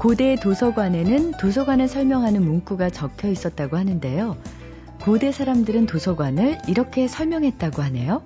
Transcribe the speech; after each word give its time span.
고대 0.00 0.34
도서관에는 0.34 1.32
도서관을 1.32 1.86
설명하는 1.86 2.42
문구가 2.42 2.88
적혀 2.88 3.28
있었다고 3.28 3.76
하는데요. 3.76 4.38
고대 5.02 5.30
사람들은 5.30 5.84
도서관을 5.84 6.56
이렇게 6.68 7.06
설명했다고 7.06 7.82
하네요. 7.82 8.22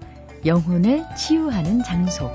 영혼을 0.47 1.03
치유하는 1.17 1.83
장소. 1.83 2.31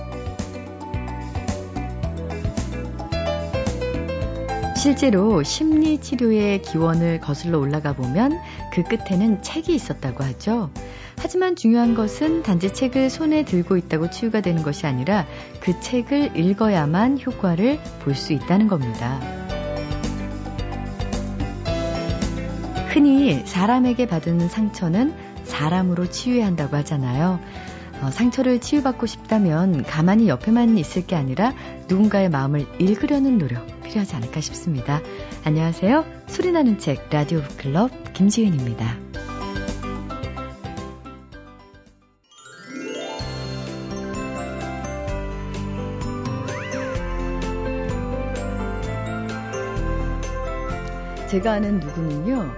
실제로 4.76 5.42
심리 5.44 6.02
치료의 6.02 6.62
기원을 6.62 7.22
거슬러 7.22 7.60
올라가 7.60 7.94
보면 7.94 8.38
그 8.74 8.84
끝에는 8.84 9.42
책이 9.42 9.74
있었다고 9.74 10.22
하죠. 10.26 10.70
하지만 11.22 11.56
중요한 11.56 11.96
것은 11.96 12.44
단지 12.44 12.74
책을 12.74 13.10
손에 13.10 13.44
들고 13.44 13.76
있다고 13.78 14.10
치유가 14.10 14.42
되는 14.42 14.64
것이 14.64 14.88
아니라 14.88 15.28
그 15.60 15.80
책을 15.80 16.38
읽어야만 16.38 17.20
효과를 17.20 17.80
볼 18.04 18.16
수 18.16 18.34
있다는 18.34 18.68
겁니다. 18.68 19.20
흔히 22.90 23.46
사람에게 23.46 24.08
받은 24.08 24.50
상처는 24.50 25.14
사람으로 25.44 26.10
치유해야 26.10 26.46
한다고 26.46 26.76
하잖아요. 26.78 27.40
어, 28.02 28.12
상처를 28.12 28.60
치유받고 28.62 29.06
싶다면 29.06 29.84
가만히 29.84 30.30
옆에만 30.30 30.78
있을 30.78 31.06
게 31.06 31.16
아니라 31.16 31.54
누군가의 31.88 32.30
마음을 32.30 32.66
읽으려는 32.80 33.38
노력 33.38 33.66
필요하지 33.84 34.16
않을까 34.16 34.42
싶습니다. 34.42 35.02
안녕하세요. 35.44 36.06
소리 36.28 36.52
나는 36.52 36.80
책 36.80 37.08
라디오 37.10 37.42
북클럽 37.42 38.14
김지은입니다. 38.14 39.29
제가 51.30 51.52
아는 51.52 51.80
누구는요, 51.80 52.52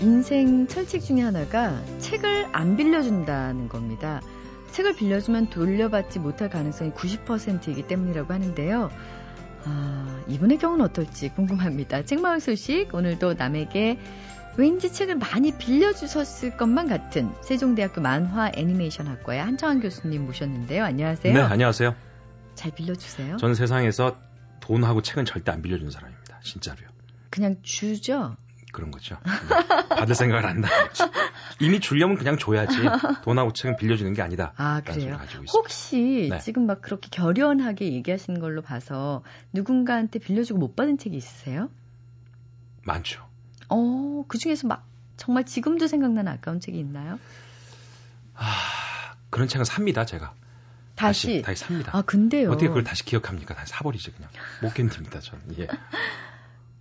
인생 0.00 0.66
철칙 0.66 1.02
중에 1.02 1.20
하나가 1.20 1.78
책을 1.98 2.48
안 2.52 2.74
빌려준다는 2.74 3.68
겁니다. 3.68 4.22
책을 4.70 4.96
빌려주면 4.96 5.50
돌려받지 5.50 6.20
못할 6.20 6.48
가능성이 6.48 6.90
90%이기 6.92 7.86
때문이라고 7.86 8.32
하는데요. 8.32 8.90
아, 9.64 10.24
이분의 10.26 10.56
경우는 10.56 10.86
어떨지 10.86 11.28
궁금합니다. 11.34 12.06
책마을 12.06 12.40
소식 12.40 12.94
오늘도 12.94 13.34
남에게 13.34 13.98
왠지 14.56 14.90
책을 14.90 15.16
많이 15.16 15.52
빌려주셨을 15.52 16.56
것만 16.56 16.88
같은 16.88 17.30
세종대학교 17.42 18.00
만화 18.00 18.50
애니메이션 18.54 19.06
학과의 19.06 19.42
한창환 19.42 19.80
교수님 19.80 20.24
모셨는데요. 20.24 20.82
안녕하세요. 20.82 21.34
네, 21.34 21.40
안녕하세요. 21.40 21.94
잘 22.54 22.70
빌려주세요. 22.70 23.36
저는 23.36 23.54
세상에서 23.54 24.16
돈하고 24.60 25.02
책은 25.02 25.26
절대 25.26 25.52
안 25.52 25.60
빌려주는 25.60 25.90
사람입니다. 25.90 26.40
진짜로요. 26.42 26.93
그냥 27.34 27.56
주죠? 27.64 28.36
그런 28.72 28.92
거죠. 28.92 29.18
네. 29.24 29.88
받을 29.88 30.14
생각을 30.14 30.46
안 30.46 30.60
나는 30.60 30.86
거죠. 30.86 31.10
이미 31.58 31.80
주려면 31.80 32.16
그냥 32.16 32.38
줘야지. 32.38 32.76
돈하고 33.24 33.52
책은 33.52 33.76
빌려주는 33.76 34.12
게 34.14 34.22
아니다. 34.22 34.52
아, 34.56 34.80
그래요? 34.82 35.18
혹시 35.52 36.28
네. 36.30 36.38
지금 36.38 36.66
막 36.66 36.80
그렇게 36.80 37.08
결연하게 37.10 37.92
얘기하시는 37.92 38.38
걸로 38.38 38.62
봐서 38.62 39.24
누군가한테 39.52 40.20
빌려주고 40.20 40.60
못 40.60 40.76
받은 40.76 40.96
책이 40.96 41.16
있으세요? 41.16 41.70
많죠. 42.84 43.26
어, 43.68 44.24
그 44.28 44.38
중에서 44.38 44.68
막 44.68 44.86
정말 45.16 45.44
지금도 45.44 45.88
생각나는 45.88 46.30
아까운 46.30 46.60
책이 46.60 46.78
있나요? 46.78 47.18
아, 48.36 49.16
그런 49.30 49.48
책은 49.48 49.64
삽니다, 49.64 50.04
제가. 50.04 50.34
다시? 50.94 51.26
다시, 51.26 51.42
다시 51.42 51.64
삽니다. 51.64 51.96
아, 51.96 52.02
근데요. 52.02 52.50
어떻게 52.50 52.68
그걸 52.68 52.84
다시 52.84 53.04
기억합니까? 53.04 53.54
다시 53.54 53.72
사버리지, 53.72 54.12
그냥. 54.12 54.30
못 54.62 54.72
견딥니다, 54.72 55.18
저는. 55.18 55.58
예. 55.58 55.66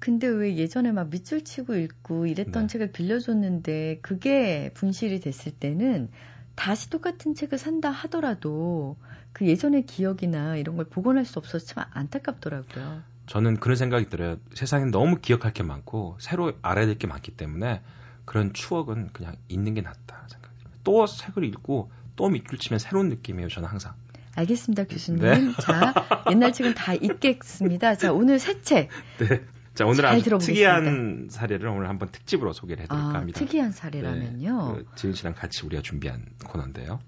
근데 0.04 0.28
왜 0.28 0.58
예전에 0.58 0.92
막 0.92 1.08
밑줄 1.12 1.46
치고 1.46 1.76
읽고 1.76 2.26
이랬던 2.26 2.64
네. 2.64 2.68
책을 2.68 2.92
빌려줬는데 2.92 4.00
그게 4.02 4.70
분실이 4.74 5.22
됐을 5.22 5.54
때는 5.54 6.10
다시 6.56 6.90
똑같은 6.90 7.36
책을 7.36 7.58
산다 7.58 7.90
하더라도 7.90 8.98
그 9.32 9.48
예전의 9.48 9.86
기억이나 9.86 10.58
이런 10.58 10.76
걸 10.76 10.84
복원할 10.84 11.24
수 11.24 11.40
없어서 11.40 11.66
참 11.66 11.86
안타깝더라고요. 11.92 13.02
저는 13.28 13.62
그런 13.62 13.78
생각이 13.78 14.10
들어요. 14.10 14.36
세상에 14.54 14.92
너무 14.92 15.20
기억할 15.22 15.54
게 15.54 15.64
많고 15.64 16.18
새로 16.20 16.52
알아야 16.62 16.86
될 16.86 16.98
게 16.98 17.08
많기 17.08 17.32
때문에 17.32 17.82
그런 18.26 18.52
추억은 18.52 19.12
그냥 19.14 19.38
있는 19.48 19.74
게 19.74 19.80
낫다 19.80 20.28
생각합니다. 20.28 20.70
또 20.84 21.06
책을 21.06 21.46
읽고 21.46 21.92
또 22.18 22.28
밑줄 22.28 22.60
치면 22.60 22.80
새로운 22.80 23.08
느낌이에요. 23.08 23.48
저는 23.48 23.70
항상. 23.70 23.94
알겠습니다, 24.36 24.84
교수님. 24.84 25.22
네. 25.22 25.54
자, 25.62 25.94
옛날 26.30 26.52
책은 26.52 26.74
다 26.74 26.94
읽겠습니다. 26.94 27.96
자, 27.96 28.12
오늘 28.12 28.38
새 28.40 28.62
책. 28.62 28.90
네. 29.20 29.46
자, 29.74 29.86
오늘 29.86 30.06
아주 30.06 30.38
특이한 30.38 31.30
사례를 31.32 31.68
오늘 31.68 31.90
한번 31.90 32.10
특집으로 32.10 32.54
소개를 32.54 32.84
해드릴까 32.84 32.96
아, 32.96 33.14
합니다. 33.16 33.40
특이한 33.40 33.72
사례라면요. 33.72 34.76
네, 34.76 34.84
그 34.84 34.96
지은 34.96 35.14
씨랑 35.14 35.34
같이 35.34 35.66
우리가 35.66 35.82
준비한 35.82 36.26
코너인데요. 36.46 37.00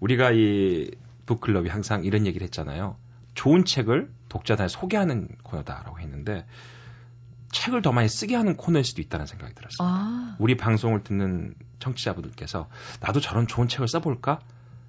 우리가 0.00 0.32
이 0.32 0.90
북클럽이 1.26 1.68
항상 1.68 2.04
이런 2.04 2.26
얘기를 2.26 2.44
했잖아요. 2.46 2.96
좋은 3.34 3.64
책을 3.64 4.10
독자들에 4.28 4.68
소개하는 4.68 5.28
코너다라고 5.44 6.00
했는데 6.00 6.46
책을 7.52 7.82
더 7.82 7.92
많이 7.92 8.08
쓰게 8.08 8.34
하는 8.34 8.56
코너일 8.56 8.84
수도 8.84 9.00
있다는 9.00 9.26
생각이 9.26 9.54
들었어요. 9.54 9.88
아. 9.88 10.36
우리 10.40 10.56
방송을 10.56 11.04
듣는 11.04 11.54
청취자분들께서 11.78 12.68
나도 13.00 13.20
저런 13.20 13.46
좋은 13.46 13.68
책을 13.68 13.86
써볼까? 13.86 14.40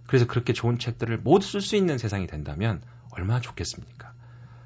그래서 0.07 0.25
그렇게 0.25 0.53
좋은 0.53 0.79
책들을 0.79 1.19
모두 1.19 1.45
쓸 1.45 1.61
수 1.61 1.75
있는 1.75 1.99
세상이 1.99 2.25
된다면 2.25 2.81
얼마나 3.11 3.39
좋겠습니까? 3.41 4.13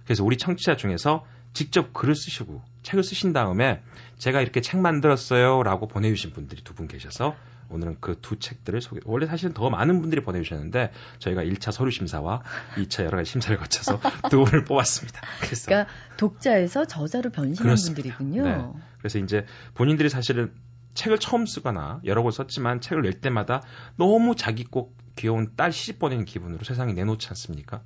그래서 0.06 0.24
우리 0.24 0.38
청취자 0.38 0.78
중에서 0.78 1.26
직접 1.54 1.94
글을 1.94 2.16
쓰시고 2.16 2.62
책을 2.84 3.04
쓰신 3.04 3.34
다음에 3.34 3.82
제가 4.18 4.42
이렇게 4.42 4.62
책 4.62 4.80
만들었어요라고 4.80 5.88
보내주신 5.88 6.32
분들이 6.32 6.64
두 6.64 6.74
분 6.74 6.88
계셔서 6.88 7.36
오늘은 7.70 7.98
그 8.00 8.16
두 8.22 8.40
책들을 8.40 8.82
소개. 8.82 9.00
원래 9.06 9.28
사실은 9.28 9.54
더 9.54 9.70
많은 9.70 10.02
분들이 10.02 10.24
보내주셨는데 10.24 10.92
저희가 11.20 11.44
1차 11.44 11.72
서류 11.72 11.92
심사와 11.92 12.42
2차 12.78 13.04
여러 13.06 13.18
가지 13.18 13.30
심사를 13.32 13.56
거쳐서 13.58 14.00
두 14.32 14.44
분을 14.44 14.66
뽑았습니다. 14.66 15.22
그래서 15.42 15.66
그러니까 15.68 15.92
독자에서 16.18 16.86
저자로 16.86 17.30
변신한 17.30 17.64
그렇습니다. 17.64 18.02
분들이군요. 18.18 18.44
네. 18.44 18.80
그래서 19.00 19.20
이제 19.20 19.46
본인들이 19.76 20.10
사실은 20.10 20.52
책을 20.96 21.20
처음 21.20 21.46
쓰거나 21.46 22.02
여러 22.06 22.24
권 22.24 22.32
썼지만 22.32 22.82
책을 22.82 23.04
낼 23.04 23.22
때마다 23.22 23.62
너무 23.98 24.36
자기 24.36 24.64
꼭 24.64 24.98
귀여운 25.16 25.56
딸 25.56 25.72
시집 25.72 26.00
보내는 26.00 26.26
기분으로 26.26 26.64
세상에 26.64 26.94
내놓지 26.94 27.28
않습니까? 27.30 27.82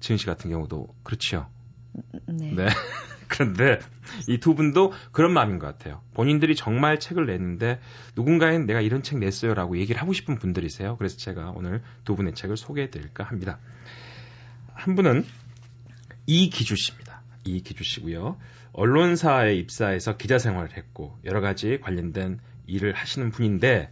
지은 0.00 0.16
씨 0.16 0.24
같은 0.26 0.50
경우도 0.50 0.94
그렇지요. 1.02 1.46
네. 2.26 2.52
네. 2.54 2.66
그런데 3.28 3.78
이 4.26 4.38
두 4.38 4.54
분도 4.54 4.92
그런 5.12 5.32
마음인 5.32 5.58
것 5.58 5.66
같아요. 5.66 6.00
본인들이 6.14 6.56
정말 6.56 6.98
책을 6.98 7.26
냈는데 7.26 7.78
누군가엔 8.16 8.66
내가 8.66 8.80
이런 8.80 9.02
책 9.02 9.18
냈어요라고 9.18 9.78
얘기를 9.78 10.00
하고 10.00 10.12
싶은 10.12 10.38
분들이세요. 10.38 10.96
그래서 10.96 11.18
제가 11.18 11.52
오늘 11.54 11.82
두 12.04 12.16
분의 12.16 12.34
책을 12.34 12.56
소개해 12.56 12.90
드릴까 12.90 13.24
합니다. 13.24 13.58
한 14.72 14.94
분은 14.96 15.26
이기주 16.26 16.76
씨입니다. 16.76 17.22
이기주 17.44 17.84
씨고요. 17.84 18.38
언론사에 18.72 19.54
입사해서 19.54 20.16
기자 20.16 20.38
생활을 20.38 20.76
했고 20.76 21.18
여러 21.24 21.40
가지 21.40 21.78
관련된 21.80 22.38
일을 22.66 22.92
하시는 22.92 23.30
분인데 23.30 23.90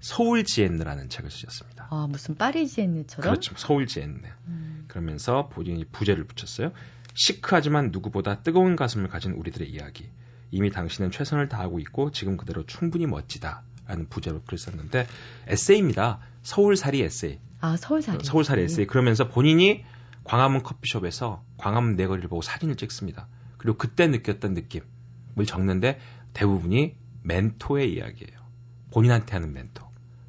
서울 0.00 0.44
지엔느라는 0.44 1.08
책을 1.08 1.30
쓰셨습니다. 1.30 1.88
아, 1.90 2.06
무슨 2.10 2.34
파리 2.34 2.66
지엔느처럼? 2.66 3.22
그렇죠. 3.22 3.54
서울 3.56 3.86
지엔느. 3.86 4.26
음. 4.48 4.84
그러면서 4.88 5.48
본인이 5.48 5.84
부제를 5.84 6.24
붙였어요. 6.24 6.72
시크하지만 7.14 7.90
누구보다 7.90 8.42
뜨거운 8.42 8.76
가슴을 8.76 9.08
가진 9.08 9.32
우리들의 9.32 9.68
이야기. 9.70 10.08
이미 10.50 10.70
당신은 10.70 11.10
최선을 11.10 11.48
다하고 11.48 11.80
있고 11.80 12.10
지금 12.10 12.36
그대로 12.36 12.64
충분히 12.66 13.06
멋지다. 13.06 13.62
라는 13.86 14.08
부제로 14.08 14.40
글을 14.42 14.58
썼는데 14.58 15.06
에세이입니다. 15.46 16.20
서울살이 16.42 17.02
에세이. 17.02 17.38
아, 17.60 17.76
서울살이. 17.76 18.24
서울살이 18.24 18.62
에세이. 18.62 18.86
그러면서 18.86 19.28
본인이 19.28 19.84
광화문 20.24 20.62
커피숍에서 20.62 21.44
광화문 21.58 21.96
내거리를 21.96 22.28
보고 22.28 22.40
사진을 22.40 22.76
찍습니다. 22.76 23.28
그리고 23.58 23.76
그때 23.76 24.06
느꼈던 24.06 24.54
느낌을 24.54 25.46
적는데 25.46 25.98
대부분이 26.32 26.96
멘토의 27.22 27.92
이야기예요. 27.92 28.44
본인한테 28.90 29.32
하는 29.32 29.52
멘토. 29.52 29.84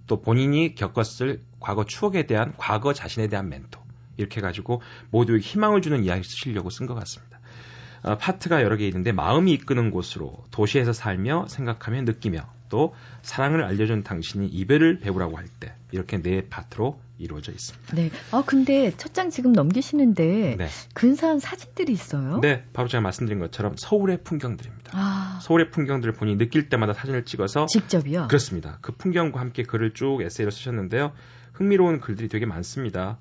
또 0.07 0.21
본인이 0.21 0.75
겪었을 0.75 1.41
과거 1.59 1.85
추억에 1.85 2.25
대한 2.25 2.53
과거 2.57 2.93
자신에 2.93 3.27
대한 3.27 3.49
멘토. 3.49 3.84
이렇게 4.17 4.37
해가지고 4.39 4.81
모두에게 5.11 5.41
희망을 5.45 5.81
주는 5.81 6.03
이야기 6.03 6.23
쓰시려고 6.23 6.69
쓴 6.69 6.85
것 6.87 6.95
같습니다. 6.95 7.39
어, 8.03 8.17
파트가 8.17 8.61
여러 8.61 8.75
개 8.77 8.85
있는데 8.87 9.11
마음이 9.11 9.51
이끄는 9.53 9.89
곳으로 9.89 10.43
도시에서 10.51 10.93
살며 10.93 11.47
생각하며 11.47 12.03
느끼며 12.03 12.41
또 12.69 12.93
사랑을 13.23 13.63
알려준 13.63 14.03
당신이 14.03 14.47
이별을 14.47 14.99
배우라고 14.99 15.37
할 15.37 15.45
때 15.59 15.73
이렇게 15.91 16.21
네 16.21 16.47
파트로 16.49 16.99
이루어져 17.17 17.51
있습니다. 17.53 17.95
네. 17.95 18.11
아 18.31 18.43
근데 18.45 18.91
첫 18.97 19.13
장 19.13 19.29
지금 19.29 19.53
넘기시는데 19.53 20.55
네. 20.57 20.67
근사한 20.93 21.39
사진들이 21.39 21.93
있어요? 21.93 22.39
네. 22.41 22.65
바로 22.73 22.87
제가 22.89 23.01
말씀드린 23.01 23.39
것처럼 23.39 23.75
서울의 23.77 24.23
풍경들입니다. 24.23 24.91
아. 24.93 25.39
서울의 25.41 25.71
풍경들을 25.71 26.13
본인이 26.15 26.37
느낄 26.37 26.67
때마다 26.69 26.93
사진을 26.93 27.23
찍어서 27.25 27.67
직접이요? 27.67 28.27
그렇습니다. 28.27 28.77
그 28.81 28.91
풍경과 28.91 29.39
함께 29.39 29.63
글을 29.63 29.93
쭉 29.93 30.21
에세이로 30.21 30.51
쓰셨는데요. 30.51 31.13
흥미로운 31.53 32.01
글들이 32.01 32.27
되게 32.27 32.45
많습니다. 32.45 33.17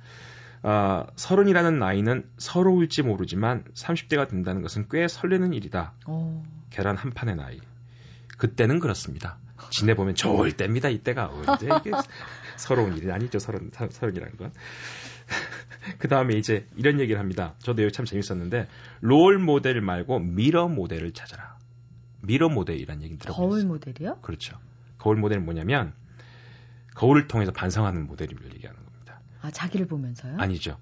아, 0.66 1.06
서른이라는 1.16 1.78
나이는 1.78 2.26
서러울지 2.38 3.02
모르지만 3.02 3.64
30대가 3.74 4.26
된다는 4.26 4.62
것은 4.62 4.86
꽤 4.90 5.06
설레는 5.06 5.52
일이다. 5.52 5.92
오. 6.08 6.42
계란 6.70 6.96
한 6.96 7.10
판의 7.10 7.36
나이. 7.36 7.60
그때는 8.38 8.80
그렇습니다. 8.80 9.36
지나보면 9.70 10.14
좋을 10.14 10.52
때입니다. 10.52 10.88
이때가 10.88 11.28
언제 11.28 11.66
이게 11.66 11.90
서러운 12.56 12.96
일이 12.96 13.12
아니죠. 13.12 13.38
서른 13.38 13.70
서른이라는 13.90 14.36
건. 14.38 14.52
그 15.98 16.08
다음에 16.08 16.34
이제 16.34 16.66
이런 16.76 16.98
얘기를 16.98 17.20
합니다. 17.20 17.54
저도 17.58 17.82
이거 17.82 17.90
참 17.90 18.06
재밌었는데 18.06 18.66
롤 19.00 19.38
모델 19.38 19.82
말고 19.82 20.18
mirror 20.20 20.68
model을 20.68 21.12
찾아라. 21.12 21.58
mirror 22.22 22.48
model이라는 22.48 23.02
얘기 23.02 23.18
들어보셨어요? 23.18 23.48
거울 23.48 23.66
모델이요? 23.66 24.20
그렇죠. 24.22 24.58
거울 24.96 25.16
모델은 25.16 25.44
뭐냐면 25.44 25.92
거울을 26.94 27.28
통해서 27.28 27.52
반성하는 27.52 28.06
모델을 28.06 28.34
얘기하는. 28.54 28.83
아 29.44 29.50
자기를 29.50 29.86
보면서요? 29.86 30.36
아니죠. 30.38 30.78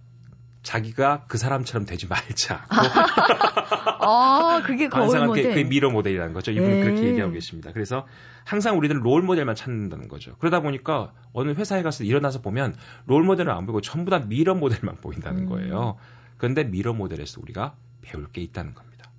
자기가 0.63 1.25
그 1.27 1.37
사람처럼 1.37 1.85
되지 1.85 2.07
말자. 2.07 2.65
아, 2.71 4.63
그게 4.65 4.89
거울 4.89 5.27
모델. 5.27 5.49
그게 5.49 5.65
mirror 5.65 5.91
model이라는 5.91 6.33
거죠. 6.33 6.53
이분은 6.53 6.71
네. 6.71 6.85
그렇게 6.85 7.03
얘기하고 7.09 7.33
계십니다. 7.33 7.73
그래서 7.73 8.07
항상 8.45 8.79
우리들은 8.79 9.01
롤 9.03 9.23
모델만 9.23 9.57
찾는다는 9.57 10.07
거죠. 10.07 10.37
그러다 10.39 10.61
보니까 10.61 11.13
어느 11.33 11.51
회사에 11.51 11.83
가서 11.83 12.05
일어나서 12.05 12.41
보면 12.41 12.77
롤 13.07 13.25
모델을 13.25 13.51
안 13.51 13.67
보고 13.67 13.81
전부 13.81 14.13
다 14.13 14.21
mirror 14.21 14.55
model만 14.55 15.01
보인다는 15.01 15.43
음. 15.43 15.49
거예요. 15.49 15.97
그런데 16.37 16.63
mirror 16.63 16.93
model에서 16.93 17.41
우리가 17.41 17.75
배울 18.03 18.31
게 18.31 18.41
있다는 18.43 18.75
겁니다. 18.75 19.11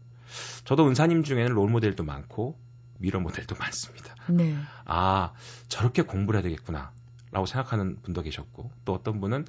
저도 0.63 0.87
은사님 0.87 1.23
중에는 1.23 1.51
롤 1.51 1.69
모델도 1.69 2.05
많고 2.05 2.57
mirror 2.97 3.19
model도 3.19 3.57
많습니다. 3.59 4.15
네. 4.29 4.55
아, 4.85 5.33
저렇게 5.67 6.03
공부를 6.03 6.37
해야 6.39 6.43
되겠구나. 6.43 6.93
라고 7.33 7.45
생각하는 7.45 7.97
분도 8.01 8.21
계셨고, 8.21 8.71
또 8.85 8.93
어떤 8.93 9.19
분은 9.19 9.45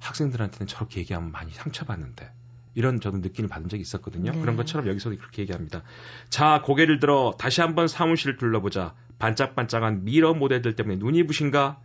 학생들한테는 0.00 0.66
저렇게 0.66 1.00
얘기하면 1.00 1.32
많이 1.32 1.50
상처받는데 1.52 2.30
이런 2.74 3.00
저도 3.00 3.18
느낌을 3.18 3.48
받은 3.48 3.68
적이 3.68 3.80
있었거든요. 3.80 4.32
네. 4.32 4.40
그런 4.40 4.56
것처럼 4.56 4.86
여기서도 4.86 5.16
그렇게 5.16 5.42
얘기합니다. 5.42 5.82
자, 6.28 6.62
고개를 6.64 7.00
들어 7.00 7.34
다시 7.38 7.60
한번 7.60 7.88
사무실을 7.88 8.36
둘러보자. 8.36 8.94
반짝반짝한 9.18 10.04
미러 10.04 10.34
모델들 10.34 10.76
때문에 10.76 10.96
눈이 10.96 11.26
부신가? 11.26 11.80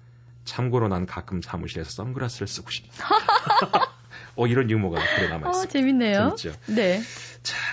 참고로 0.46 0.90
난 0.90 1.06
가끔 1.06 1.42
사무실에서 1.42 1.90
선글라스를 1.90 2.48
쓰고 2.48 2.70
싶다. 2.70 3.08
어, 4.36 4.48
이런 4.48 4.70
유머가 4.70 5.00
그래 5.16 5.28
남아있어요. 5.30 5.64
어, 5.64 5.68
재밌네요. 5.68 6.36
재밌죠? 6.36 6.60
네. 6.68 7.02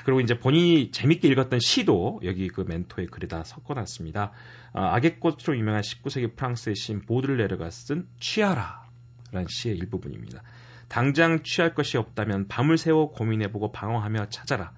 자, 0.00 0.04
그리고 0.04 0.20
이제 0.20 0.38
본인이 0.38 0.90
재밌게 0.90 1.28
읽었던 1.28 1.60
시도 1.60 2.20
여기 2.24 2.48
그 2.48 2.62
멘토의 2.62 3.08
글에다 3.08 3.44
섞어놨습니다. 3.44 4.32
아, 4.72 4.94
악의 4.94 5.20
꽃으로 5.20 5.58
유명한 5.58 5.82
19세기 5.82 6.36
프랑스의 6.36 6.74
시인 6.74 7.02
보들레르가 7.02 7.68
쓴 7.70 8.08
취하라 8.18 8.88
라는 9.30 9.46
시의 9.50 9.76
일부분입니다. 9.76 10.42
당장 10.88 11.42
취할 11.42 11.74
것이 11.74 11.98
없다면 11.98 12.48
밤을 12.48 12.78
새워 12.78 13.10
고민해보고 13.10 13.72
방황하며 13.72 14.30
찾아라. 14.30 14.72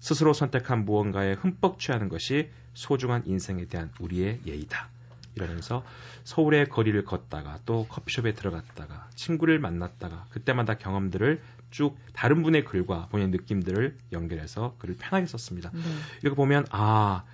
스스로 0.00 0.32
선택한 0.32 0.86
무언가에 0.86 1.34
흠뻑 1.34 1.78
취하는 1.78 2.08
것이 2.08 2.50
소중한 2.72 3.22
인생에 3.26 3.66
대한 3.66 3.92
우리의 4.00 4.40
예의다. 4.46 4.88
이러면서 5.36 5.84
서울의 6.24 6.68
거리를 6.68 7.04
걷다가 7.04 7.58
또 7.66 7.86
커피숍에 7.88 8.32
들어갔다가 8.32 9.10
친구를 9.14 9.58
만났다가 9.58 10.26
그때마다 10.30 10.74
경험들을 10.74 11.42
쭉 11.74 11.96
다른 12.12 12.44
분의 12.44 12.64
글과 12.64 13.08
본인의 13.08 13.32
느낌들을 13.32 13.98
연결해서 14.12 14.76
글을 14.78 14.94
편하게 14.96 15.26
썼습니다. 15.26 15.70
네. 15.74 15.80
이렇게 16.22 16.36
보면 16.36 16.66
아, 16.70 17.24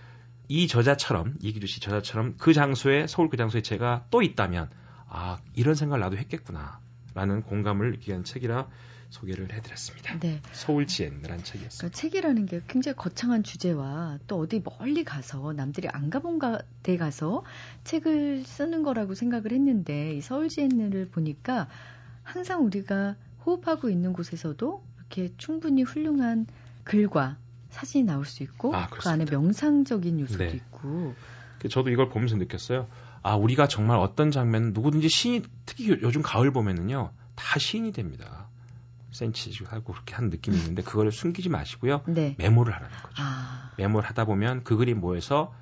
이 0.49 0.67
저자처럼 0.67 1.35
이기주 1.43 1.67
씨 1.67 1.81
저자처럼 1.81 2.37
그 2.39 2.55
장소에 2.55 3.07
서울 3.07 3.29
그 3.29 3.37
장소에 3.37 3.61
제가 3.61 4.07
또 4.11 4.23
있다면 4.23 4.71
아, 5.09 5.41
이런 5.55 5.75
생각을 5.75 6.01
나도 6.01 6.17
했겠구나. 6.17 6.81
라는 7.13 7.43
공감을 7.43 7.91
느끼게 7.91 8.15
한 8.15 8.25
책이라 8.25 8.69
소개를 9.11 9.53
해드렸습니다. 9.53 10.19
네. 10.21 10.41
서울지엔이라는 10.53 11.45
책이었습니다. 11.45 11.77
그러니까 11.77 12.01
책이라는 12.01 12.47
게 12.47 12.61
굉장히 12.67 12.97
거창한 12.97 13.43
주제와 13.43 14.21
또 14.27 14.39
어디 14.39 14.63
멀리 14.65 15.05
가서 15.05 15.53
남들이 15.53 15.89
안 15.89 16.09
가본 16.09 16.39
데 16.83 16.97
가서 16.97 17.45
책을 17.85 18.45
쓰는 18.47 18.85
거라고 18.85 19.15
생각을 19.15 19.53
했는데 19.53 20.15
이 20.15 20.23
서울지엔을 20.23 21.09
보니까 21.11 21.69
항상 22.23 22.65
우리가 22.65 23.17
호흡하고 23.47 23.89
있는 23.89 24.13
곳에서도 24.13 24.85
이렇게 24.99 25.33
충분히 25.37 25.83
훌륭한 25.83 26.47
글과 26.85 27.37
사진이 27.71 28.05
나올 28.05 28.25
수 28.25 28.43
있고 28.43 28.75
아, 28.75 28.89
그 28.89 29.09
안에 29.09 29.25
명상적인 29.31 30.21
요소도 30.21 30.45
네. 30.45 30.51
있고 30.51 31.15
저도 31.69 31.91
이걸 31.91 32.09
보면서 32.09 32.37
느꼈어요. 32.37 32.89
아, 33.23 33.35
우리가 33.35 33.69
정말 33.69 33.99
어떤 33.99 34.31
장면, 34.31 34.73
누구든지 34.73 35.09
시인, 35.09 35.45
특히 35.67 35.89
요즘 35.89 36.23
가을 36.23 36.51
보면은요, 36.53 37.13
다 37.35 37.59
시인이 37.59 37.93
됩니다. 37.93 38.49
센치하고 39.13 39.93
그렇게 39.93 40.15
한 40.15 40.31
느낌이 40.31 40.57
있는데, 40.57 40.83
그거를 40.83 41.13
숨기지 41.13 41.51
마시고요. 41.51 42.03
네. 42.07 42.35
메모를 42.39 42.73
하라는 42.75 42.97
거죠. 43.03 43.23
아. 43.23 43.73
메모를 43.77 44.09
하다 44.09 44.25
보면 44.25 44.65
그 44.65 44.77
글이 44.77 44.95
모여서 44.95 45.55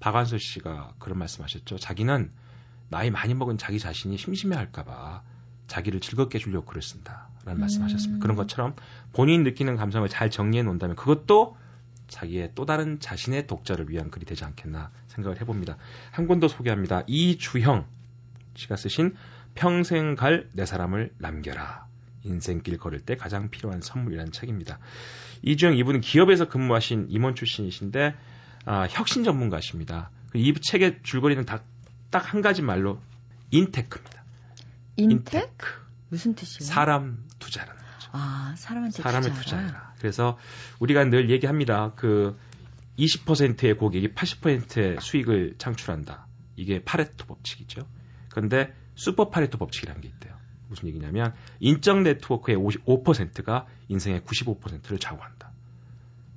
박완서 0.00 0.38
씨가 0.38 0.94
그런 0.98 1.18
말씀 1.18 1.44
하셨죠. 1.44 1.78
자기는 1.78 2.32
나이 2.88 3.10
많이 3.10 3.34
먹은 3.34 3.58
자기 3.58 3.78
자신이 3.78 4.16
심심해 4.16 4.56
할까봐 4.56 5.22
자기를 5.72 6.00
즐겁게 6.00 6.38
해주려고 6.38 6.66
글을 6.66 6.82
쓴다. 6.82 7.28
라는 7.46 7.58
음. 7.58 7.60
말씀 7.60 7.82
하셨습니다. 7.82 8.22
그런 8.22 8.36
것처럼 8.36 8.74
본인 9.14 9.42
느끼는 9.42 9.76
감성을 9.76 10.06
잘 10.10 10.28
정리해 10.30 10.62
놓는다면 10.62 10.96
그것도 10.96 11.56
자기의 12.08 12.50
또 12.54 12.66
다른 12.66 13.00
자신의 13.00 13.46
독자를 13.46 13.88
위한 13.88 14.10
글이 14.10 14.26
되지 14.26 14.44
않겠나 14.44 14.90
생각을 15.08 15.40
해봅니다. 15.40 15.78
한 16.10 16.26
권 16.26 16.40
더 16.40 16.48
소개합니다. 16.48 17.04
이주형 17.06 17.86
씨가 18.54 18.76
쓰신 18.76 19.14
평생 19.54 20.14
갈 20.14 20.50
내 20.52 20.66
사람을 20.66 21.12
남겨라. 21.18 21.86
인생길 22.24 22.76
걸을 22.76 23.00
때 23.00 23.16
가장 23.16 23.48
필요한 23.48 23.80
선물이라는 23.80 24.30
책입니다. 24.30 24.78
이주형 25.42 25.76
이분은 25.78 26.02
기업에서 26.02 26.48
근무하신 26.48 27.06
임원 27.08 27.34
출신이신데 27.34 28.14
아, 28.66 28.86
혁신 28.90 29.24
전문가십니다. 29.24 30.10
그 30.30 30.47
이 30.47 30.52
책의 30.54 31.00
줄거리는 31.02 31.44
딱 31.46 31.64
한 32.12 32.42
가지 32.42 32.60
말로 32.60 33.00
인테크입니다. 33.50 34.21
인테크? 34.96 35.66
무슨 36.08 36.34
뜻이에요? 36.34 36.68
사람 36.70 37.24
투자라는 37.38 37.74
거죠. 37.74 38.10
아, 38.12 38.54
사람한테 38.56 39.02
사람을 39.02 39.32
투자해라. 39.32 39.94
그래서 39.98 40.38
우리가 40.78 41.04
늘 41.04 41.30
얘기합니다. 41.30 41.92
그 41.96 42.38
20%의 42.98 43.76
고객이 43.76 44.14
80%의 44.14 44.98
수익을 45.00 45.54
창출한다. 45.58 46.26
이게 46.56 46.84
파레토 46.84 47.26
법칙이죠. 47.26 47.86
그런데 48.28 48.74
슈퍼 48.94 49.30
파레토 49.30 49.58
법칙이라는 49.58 50.00
게 50.02 50.08
있대요. 50.08 50.36
무슨 50.68 50.88
얘기냐면 50.88 51.34
인적 51.60 52.02
네트워크의 52.02 52.56
55%가 52.56 53.66
인생의 53.88 54.20
95%를 54.20 54.98
좌우한다. 54.98 55.50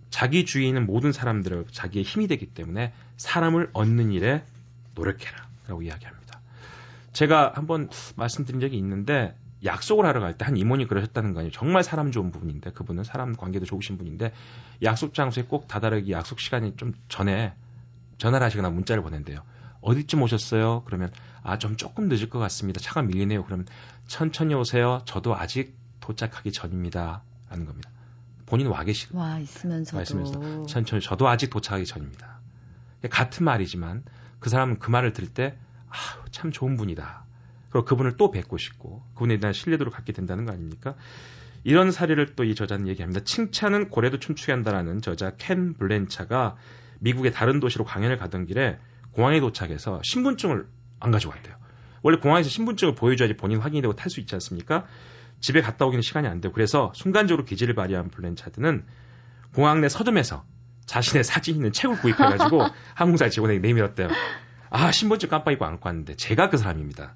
자기 0.10 0.46
주위에 0.46 0.68
있는 0.68 0.86
모든 0.86 1.12
사람들을 1.12 1.66
자기의 1.72 2.06
힘이 2.06 2.28
되기 2.28 2.46
때문에 2.46 2.94
사람을 3.18 3.70
얻는 3.74 4.12
일에 4.14 4.46
노력해라. 4.94 5.46
라고 5.68 5.82
이야기합니다. 5.82 6.25
제가 7.16 7.54
한번 7.56 7.90
말씀드린 8.16 8.60
적이 8.60 8.78
있는데 8.78 9.36
약속을 9.64 10.06
하러 10.06 10.20
갈 10.20 10.38
때한 10.38 10.58
이모니 10.58 10.86
그러셨다는 10.88 11.34
거 11.34 11.40
아니에요. 11.40 11.52
정말 11.52 11.82
사람 11.84 12.12
좋은 12.12 12.30
부분인데 12.32 12.72
그분은 12.72 13.04
사람 13.04 13.36
관계도 13.36 13.66
좋으신 13.66 13.98
분인데 13.98 14.34
약속 14.84 15.14
장소에 15.14 15.46
꼭 15.46 15.68
다다르기 15.68 16.12
약속 16.12 16.40
시간이 16.40 16.76
좀 16.76 16.94
전에 17.08 17.54
전화를 18.18 18.46
하시거나 18.46 18.70
문자를 18.70 19.02
보낸대요. 19.02 19.40
어디쯤 19.82 20.22
오셨어요? 20.22 20.84
그러면 20.86 21.10
아 21.42 21.58
좀 21.58 21.78
조금 21.78 22.10
늦을 22.10 22.30
것 22.30 22.40
같습니다. 22.40 22.80
차가 22.82 23.02
밀리네요. 23.02 23.46
그러면 23.46 23.66
천천히 24.08 24.54
오세요. 24.54 25.02
저도 25.06 25.36
아직 25.36 25.76
도착하기 26.02 26.52
전입니다. 26.52 27.22
라는 27.50 27.66
겁니다. 27.66 27.90
본인 28.46 28.68
와 28.68 28.84
계시고 28.84 29.18
와 29.18 29.40
있으면서도 29.40 29.98
와 29.98 30.04
있으면서 30.04 30.66
천천히 30.66 31.02
저도 31.02 31.28
아직 31.28 31.50
도착하기 31.50 31.86
전입니다. 31.86 32.40
같은 33.10 33.46
말이지만 33.46 34.04
그 34.40 34.50
사람은 34.50 34.80
그 34.80 34.90
말을 34.92 35.14
들을 35.14 35.30
때 35.30 35.56
아, 35.90 36.26
참 36.32 36.52
좋은 36.52 36.78
분이다. 36.78 37.26
그리고 37.70 37.86
그분을 37.86 38.18
또 38.18 38.32
뵙고 38.32 38.58
싶고 38.58 39.04
그분에 39.16 39.38
대한 39.40 39.54
신뢰도를 39.54 39.92
갖게 39.92 40.14
된다는 40.14 40.46
거 40.46 40.52
아닙니까? 40.54 40.96
이런 41.64 41.92
사례를 41.92 42.36
또 42.36 42.44
이 42.44 42.54
저자는 42.56 42.88
얘기합니다. 42.88 43.22
칭찬은 43.24 43.90
고래도 43.90 44.20
춤추게 44.20 44.52
한다라는 44.52 45.02
저자 45.02 45.32
켄 45.38 45.74
블렌차가 45.74 46.56
미국의 47.00 47.34
다른 47.34 47.60
도시로 47.60 47.84
강연을 47.86 48.18
가던 48.18 48.46
길에 48.46 48.78
공항에 49.12 49.40
도착해서 49.40 50.00
신분증을 50.04 50.68
안 51.00 51.12
가져왔대요. 51.12 51.56
원래 52.04 52.18
공항에서 52.20 52.50
신분증을 52.50 52.96
보여줘야지 52.96 53.36
본인 53.36 53.60
확인이 53.60 53.82
되고 53.82 53.96
탈 53.96 54.10
수 54.12 54.20
있지 54.20 54.36
않습니까? 54.36 54.86
집에 55.40 55.62
갔다 55.62 55.86
오기는 55.86 56.02
시간이 56.02 56.28
안 56.28 56.40
되고 56.40 56.54
그래서 56.54 56.92
순간적으로 56.96 57.46
기질을 57.46 57.74
발휘한 57.76 58.10
블렌차드는 58.10 58.86
공항 59.54 59.82
내 59.82 59.90
서점에서 59.90 60.46
자신의 60.86 61.24
사진 61.24 61.56
있는 61.56 61.72
책을 61.72 61.98
구입해가지고 61.98 62.62
항공사 62.94 63.28
직원에게 63.30 63.60
내밀었대요. 63.60 64.10
아 64.70 64.92
신분증 64.92 65.30
깜빡 65.30 65.52
잊고 65.52 65.66
안 65.66 65.72
갖고 65.74 65.88
왔는데 65.90 66.16
제가 66.16 66.50
그 66.50 66.58
사람입니다. 66.58 67.14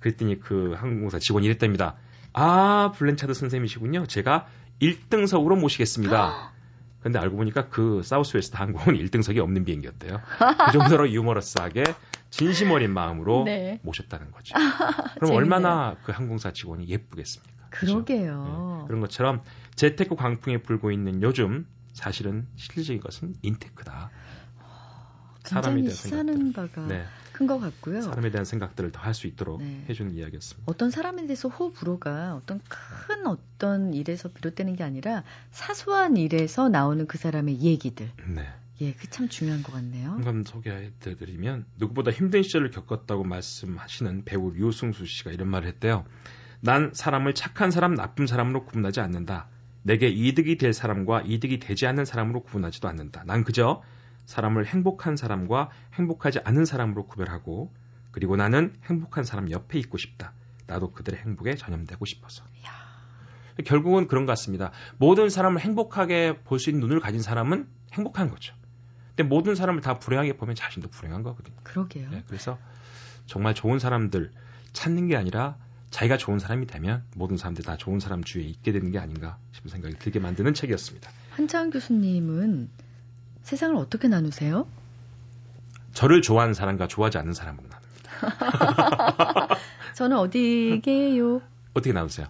그랬더니 0.00 0.40
그 0.40 0.74
항공사 0.76 1.18
직원이 1.18 1.46
이랬답니다. 1.46 1.96
아, 2.32 2.92
블랜차드 2.96 3.34
선생님이시군요. 3.34 4.06
제가 4.06 4.46
1등석으로 4.80 5.58
모시겠습니다. 5.58 6.52
근데 7.00 7.18
알고 7.18 7.36
보니까 7.36 7.68
그 7.68 8.02
사우스웨스트 8.04 8.56
항공은 8.56 8.98
1등석이 8.98 9.38
없는 9.38 9.64
비행기였대요. 9.64 10.20
그 10.66 10.78
정도로 10.78 11.10
유머러스하게 11.10 11.82
진심 12.30 12.70
어린 12.70 12.92
마음으로 12.92 13.42
네. 13.44 13.80
모셨다는 13.82 14.30
거죠. 14.30 14.54
그럼 15.18 15.34
얼마나 15.34 15.96
그 16.04 16.12
항공사 16.12 16.52
직원이 16.52 16.88
예쁘겠습니까? 16.88 17.66
그러게요. 17.70 18.78
네. 18.82 18.86
그런 18.86 19.00
것처럼 19.00 19.42
재테크 19.74 20.14
광풍에 20.14 20.58
불고 20.58 20.92
있는 20.92 21.22
요즘 21.22 21.66
사실은 21.92 22.46
실질적인 22.56 23.00
것은 23.02 23.34
인테크다. 23.42 24.10
사람에 25.52 25.80
대한 25.82 25.94
시사는 25.94 26.52
바가 26.52 26.86
네. 26.86 27.04
큰것 27.32 27.60
같고요. 27.60 28.02
사람에 28.02 28.30
대한 28.30 28.44
생각들을 28.44 28.92
더 28.92 29.00
할 29.00 29.14
수 29.14 29.26
있도록 29.26 29.62
네. 29.62 29.84
해주는 29.88 30.14
이야기였습니다. 30.14 30.70
어떤 30.70 30.90
사람에 30.90 31.26
대해서 31.26 31.48
호불호가 31.48 32.34
어떤 32.34 32.60
큰 32.68 33.26
어떤 33.26 33.94
일에서 33.94 34.28
비롯되는 34.28 34.76
게 34.76 34.84
아니라 34.84 35.24
사소한 35.50 36.16
일에서 36.16 36.68
나오는 36.68 37.06
그 37.06 37.18
사람의 37.18 37.60
얘기들. 37.60 38.10
네. 38.34 38.46
예, 38.80 38.92
그 38.94 39.06
참 39.08 39.28
중요한 39.28 39.62
것 39.62 39.72
같네요. 39.72 40.10
한번 40.10 40.44
소개해드리면 40.44 41.66
누구보다 41.78 42.10
힘든 42.10 42.42
시절을 42.42 42.70
겪었다고 42.70 43.22
말씀하시는 43.24 44.24
배우 44.24 44.50
류승수 44.50 45.06
씨가 45.06 45.30
이런 45.30 45.48
말을 45.48 45.68
했대요. 45.68 46.04
난 46.60 46.90
사람을 46.92 47.34
착한 47.34 47.70
사람, 47.70 47.94
나쁜 47.94 48.26
사람으로 48.26 48.64
구분하지 48.64 49.00
않는다. 49.00 49.48
내게 49.82 50.08
이득이 50.08 50.58
될 50.58 50.72
사람과 50.72 51.22
이득이 51.22 51.58
되지 51.58 51.86
않는 51.86 52.04
사람으로 52.04 52.42
구분하지도 52.42 52.88
않는다. 52.88 53.24
난 53.26 53.42
그저 53.44 53.82
사람을 54.26 54.66
행복한 54.66 55.16
사람과 55.16 55.70
행복하지 55.94 56.40
않은 56.44 56.64
사람으로 56.64 57.06
구별하고 57.06 57.72
그리고 58.10 58.36
나는 58.36 58.74
행복한 58.84 59.24
사람 59.24 59.50
옆에 59.50 59.78
있고 59.78 59.98
싶다. 59.98 60.32
나도 60.66 60.92
그들의 60.92 61.20
행복에 61.20 61.54
전염되고 61.56 62.04
싶어서. 62.04 62.44
야. 62.66 62.72
결국은 63.64 64.06
그런 64.08 64.24
것 64.26 64.32
같습니다. 64.32 64.70
모든 64.96 65.28
사람을 65.28 65.60
행복하게 65.60 66.38
볼 66.44 66.58
수 66.58 66.70
있는 66.70 66.80
눈을 66.86 67.00
가진 67.00 67.20
사람은 67.20 67.66
행복한 67.92 68.30
거죠. 68.30 68.54
근데 69.08 69.24
모든 69.24 69.54
사람을 69.54 69.82
다 69.82 69.98
불행하게 69.98 70.36
보면 70.36 70.54
자신도 70.54 70.88
불행한 70.88 71.22
거거든요. 71.22 71.56
그러게요. 71.62 72.08
네, 72.10 72.22
그래서 72.26 72.58
정말 73.26 73.54
좋은 73.54 73.78
사람들 73.78 74.32
찾는 74.72 75.08
게 75.08 75.16
아니라 75.16 75.56
자기가 75.90 76.16
좋은 76.16 76.38
사람이 76.38 76.66
되면 76.66 77.04
모든 77.14 77.36
사람들이 77.36 77.66
다 77.66 77.76
좋은 77.76 78.00
사람 78.00 78.24
주위에 78.24 78.44
있게 78.44 78.72
되는 78.72 78.90
게 78.90 78.98
아닌가 78.98 79.36
싶은 79.52 79.70
생각이 79.70 79.98
들게 79.98 80.18
만드는 80.18 80.54
책이었습니다. 80.54 81.10
한창 81.32 81.68
교수님은 81.68 82.70
세상을 83.42 83.76
어떻게 83.76 84.08
나누세요? 84.08 84.66
저를 85.92 86.22
좋아하는 86.22 86.54
사람과 86.54 86.88
좋아하지 86.88 87.18
않는 87.18 87.34
사람으로 87.34 87.66
나눕니다. 87.68 89.56
저는 89.94 90.16
어디게요? 90.16 91.42
어떻게 91.74 91.92
나누세요? 91.92 92.26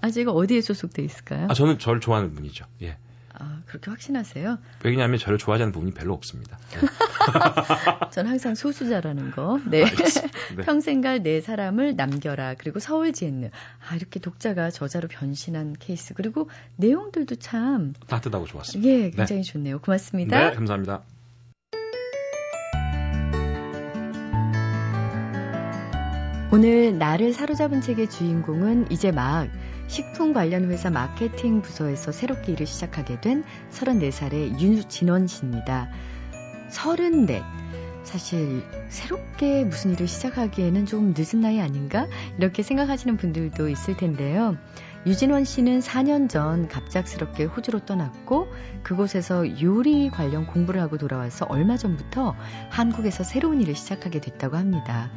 아, 0.00 0.10
제가 0.10 0.32
어디에 0.32 0.60
소속돼 0.60 1.02
있을까요? 1.02 1.46
아, 1.50 1.54
저는 1.54 1.78
저를 1.78 2.00
좋아하는 2.00 2.34
분이죠. 2.34 2.64
예. 2.82 2.98
아, 3.36 3.62
그렇게 3.66 3.90
확신하세요? 3.90 4.58
왜냐하면 4.84 5.18
저를 5.18 5.38
좋아하지 5.38 5.62
않는 5.64 5.72
부분이 5.72 5.92
별로 5.92 6.14
없습니다. 6.14 6.56
네. 6.70 8.10
전 8.12 8.28
항상 8.28 8.54
소수자라는 8.54 9.32
거. 9.32 9.58
네. 9.68 9.84
네. 9.84 10.62
평생 10.64 11.00
갈 11.00 11.22
네 11.24 11.40
사람을 11.40 11.96
남겨라. 11.96 12.54
그리고 12.58 12.78
서울 12.78 13.12
지엔느. 13.12 13.46
아, 13.88 13.96
이렇게 13.96 14.20
독자가 14.20 14.70
저자로 14.70 15.08
변신한 15.08 15.74
케이스. 15.78 16.14
그리고 16.14 16.48
내용들도 16.76 17.36
참 17.36 17.94
따뜻하고 18.06 18.46
좋았습니다. 18.46 18.88
예, 18.88 19.10
굉장히 19.10 19.42
네. 19.42 19.52
좋네요. 19.52 19.80
고맙습니다. 19.80 20.50
네, 20.50 20.54
감사합니다. 20.54 21.02
오늘 26.52 26.98
나를 26.98 27.32
사로잡은 27.32 27.80
책의 27.80 28.10
주인공은 28.10 28.92
이제 28.92 29.10
막 29.10 29.48
식품 29.86 30.32
관련 30.32 30.70
회사 30.70 30.90
마케팅 30.90 31.62
부서에서 31.62 32.12
새롭게 32.12 32.52
일을 32.52 32.66
시작하게 32.66 33.20
된 33.20 33.44
34살의 33.70 34.60
윤진원 34.60 35.26
씨입니다. 35.26 35.90
34. 36.70 37.64
사실 38.04 38.62
새롭게 38.88 39.64
무슨 39.64 39.92
일을 39.92 40.06
시작하기에는 40.06 40.86
좀 40.86 41.14
늦은 41.16 41.40
나이 41.40 41.60
아닌가? 41.60 42.06
이렇게 42.38 42.62
생각하시는 42.62 43.16
분들도 43.16 43.68
있을 43.68 43.96
텐데요. 43.96 44.56
유진원 45.06 45.44
씨는 45.44 45.80
4년 45.80 46.28
전 46.28 46.68
갑작스럽게 46.68 47.44
호주로 47.44 47.80
떠났고 47.80 48.48
그곳에서 48.82 49.60
요리 49.60 50.08
관련 50.10 50.46
공부를 50.46 50.80
하고 50.80 50.96
돌아와서 50.96 51.46
얼마 51.48 51.76
전부터 51.76 52.34
한국에서 52.70 53.24
새로운 53.24 53.60
일을 53.60 53.74
시작하게 53.74 54.20
됐다고 54.20 54.56
합니다. 54.56 55.10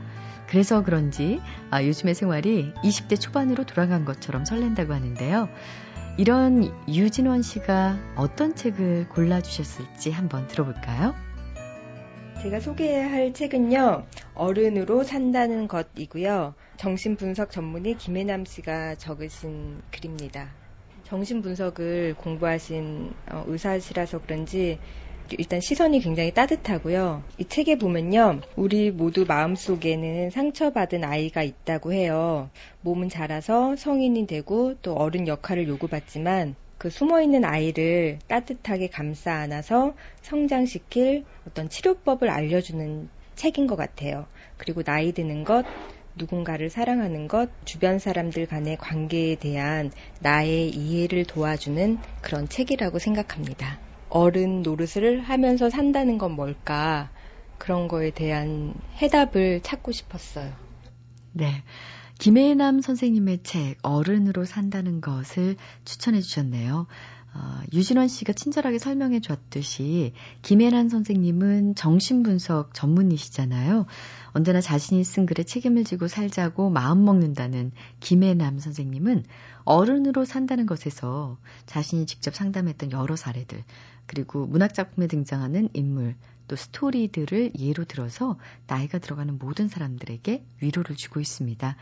그래서 0.47 0.83
그런지 0.83 1.39
아, 1.69 1.83
요즘의 1.83 2.15
생활이 2.15 2.73
20대 2.83 3.19
초반으로 3.19 3.65
돌아간 3.65 4.05
것처럼 4.05 4.45
설렌다고 4.45 4.93
하는데요. 4.93 5.49
이런 6.17 6.73
유진원 6.87 7.43
씨가 7.43 7.99
어떤 8.15 8.55
책을 8.55 9.09
골라주셨을지 9.09 10.11
한번 10.11 10.47
들어볼까요? 10.47 11.13
제가 12.41 12.59
소개할 12.59 13.33
책은요, 13.33 14.05
어른으로 14.33 15.03
산다는 15.03 15.67
것이고요. 15.67 16.55
정신분석 16.77 17.51
전문의 17.51 17.97
김혜남 17.97 18.45
씨가 18.45 18.95
적으신 18.95 19.81
글입니다. 19.91 20.49
정신분석을 21.03 22.15
공부하신 22.17 23.13
어, 23.31 23.43
의사시라서 23.47 24.21
그런지 24.21 24.79
일단 25.37 25.59
시선이 25.59 25.99
굉장히 25.99 26.31
따뜻하고요. 26.31 27.23
이 27.37 27.45
책에 27.45 27.77
보면요. 27.77 28.41
우리 28.55 28.91
모두 28.91 29.25
마음속에는 29.27 30.29
상처받은 30.29 31.03
아이가 31.03 31.43
있다고 31.43 31.93
해요. 31.93 32.49
몸은 32.81 33.09
자라서 33.09 33.75
성인이 33.75 34.27
되고 34.27 34.75
또 34.81 34.93
어른 34.93 35.27
역할을 35.27 35.67
요구받지만 35.67 36.55
그 36.77 36.89
숨어 36.89 37.21
있는 37.21 37.43
아이를 37.43 38.19
따뜻하게 38.27 38.87
감싸 38.87 39.33
안아서 39.33 39.95
성장시킬 40.21 41.25
어떤 41.47 41.69
치료법을 41.69 42.29
알려주는 42.29 43.09
책인 43.35 43.67
것 43.67 43.75
같아요. 43.75 44.25
그리고 44.57 44.83
나이 44.83 45.11
드는 45.11 45.43
것, 45.43 45.65
누군가를 46.15 46.69
사랑하는 46.69 47.27
것, 47.27 47.49
주변 47.65 47.99
사람들 47.99 48.47
간의 48.47 48.77
관계에 48.77 49.35
대한 49.35 49.91
나의 50.19 50.69
이해를 50.69 51.25
도와주는 51.25 51.99
그런 52.21 52.49
책이라고 52.49 52.99
생각합니다. 52.99 53.86
어른 54.09 54.61
노릇을 54.61 55.21
하면서 55.21 55.69
산다는 55.69 56.17
건 56.17 56.31
뭘까? 56.31 57.09
그런 57.57 57.87
거에 57.87 58.11
대한 58.11 58.73
해답을 59.01 59.61
찾고 59.61 59.91
싶었어요. 59.91 60.53
네. 61.33 61.63
김혜남 62.19 62.81
선생님의 62.81 63.43
책 63.43 63.77
어른으로 63.83 64.45
산다는 64.45 65.01
것을 65.01 65.55
추천해 65.85 66.21
주셨네요. 66.21 66.87
어, 67.37 67.61
유진원 67.71 68.07
씨가 68.07 68.33
친절하게 68.33 68.79
설명해 68.79 69.19
줬듯이 69.19 70.13
김혜란 70.41 70.89
선생님은 70.89 71.75
정신분석 71.75 72.73
전문이시잖아요. 72.73 73.85
언제나 74.31 74.59
자신이 74.59 75.03
쓴 75.03 75.27
글에 75.27 75.43
책임을 75.43 75.83
지고 75.83 76.07
살자고 76.07 76.71
마음 76.71 77.05
먹는다는 77.05 77.71
김혜남 77.99 78.57
선생님은 78.57 79.25
어른으로 79.65 80.25
산다는 80.25 80.65
것에서 80.65 81.37
자신이 81.67 82.07
직접 82.07 82.33
상담했던 82.33 82.91
여러 82.91 83.15
사례들, 83.15 83.63
그리고 84.07 84.47
문학 84.47 84.73
작품에 84.73 85.05
등장하는 85.05 85.69
인물, 85.73 86.15
또 86.47 86.55
스토리들을 86.55 87.51
예로 87.59 87.85
들어서 87.85 88.39
나이가 88.65 88.97
들어가는 88.97 89.37
모든 89.37 89.67
사람들에게 89.67 90.43
위로를 90.61 90.95
주고 90.95 91.19
있습니다. 91.19 91.75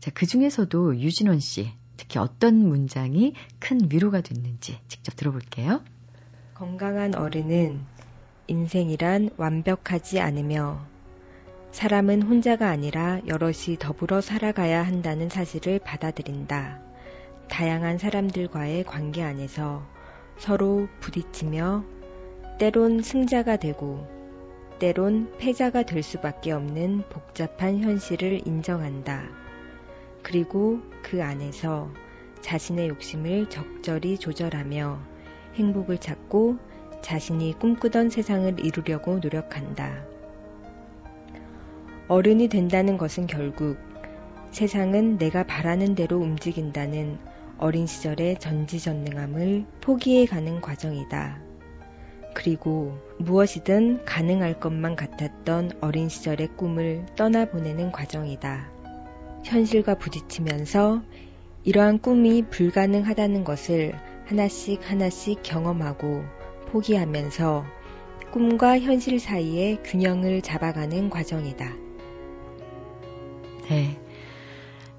자, 0.00 0.10
그 0.14 0.26
중에서도 0.26 0.98
유진원 0.98 1.38
씨, 1.38 1.72
특히 1.96 2.18
어떤 2.18 2.54
문장이 2.56 3.34
큰 3.58 3.80
위로가 3.90 4.20
됐는지 4.20 4.78
직접 4.88 5.16
들어볼게요. 5.16 5.82
건강한 6.54 7.14
어른은 7.14 7.80
인생이란 8.46 9.30
완벽하지 9.36 10.20
않으며 10.20 10.86
사람은 11.72 12.22
혼자가 12.22 12.68
아니라 12.70 13.20
여럿이 13.26 13.76
더불어 13.78 14.20
살아가야 14.20 14.82
한다는 14.82 15.28
사실을 15.28 15.78
받아들인다. 15.78 16.80
다양한 17.48 17.98
사람들과의 17.98 18.84
관계 18.84 19.22
안에서 19.22 19.86
서로 20.38 20.88
부딪히며 21.00 21.84
때론 22.58 23.02
승자가 23.02 23.56
되고 23.58 24.06
때론 24.78 25.32
패자가 25.38 25.82
될 25.82 26.02
수밖에 26.02 26.52
없는 26.52 27.04
복잡한 27.10 27.78
현실을 27.80 28.46
인정한다. 28.46 29.45
그리고 30.26 30.80
그 31.04 31.22
안에서 31.22 31.88
자신의 32.40 32.88
욕심을 32.88 33.48
적절히 33.48 34.18
조절하며 34.18 34.98
행복을 35.54 35.98
찾고 35.98 36.56
자신이 37.00 37.56
꿈꾸던 37.60 38.10
세상을 38.10 38.58
이루려고 38.58 39.20
노력한다. 39.20 40.04
어른이 42.08 42.48
된다는 42.48 42.98
것은 42.98 43.28
결국 43.28 43.76
세상은 44.50 45.16
내가 45.16 45.44
바라는 45.44 45.94
대로 45.94 46.18
움직인다는 46.18 47.20
어린 47.58 47.86
시절의 47.86 48.40
전지전능함을 48.40 49.64
포기해 49.80 50.26
가는 50.26 50.60
과정이다. 50.60 51.40
그리고 52.34 52.98
무엇이든 53.18 54.04
가능할 54.04 54.58
것만 54.58 54.96
같았던 54.96 55.78
어린 55.80 56.08
시절의 56.08 56.56
꿈을 56.56 57.06
떠나보내는 57.14 57.92
과정이다. 57.92 58.75
현실과 59.46 59.96
부딪히면서 59.96 61.02
이러한 61.64 62.00
꿈이 62.00 62.42
불가능하다는 62.42 63.44
것을 63.44 63.94
하나씩 64.26 64.88
하나씩 64.90 65.40
경험하고 65.42 66.24
포기하면서 66.68 67.64
꿈과 68.32 68.80
현실 68.80 69.20
사이의 69.20 69.82
균형을 69.84 70.42
잡아가는 70.42 71.10
과정이다. 71.10 71.74
네. 73.68 74.00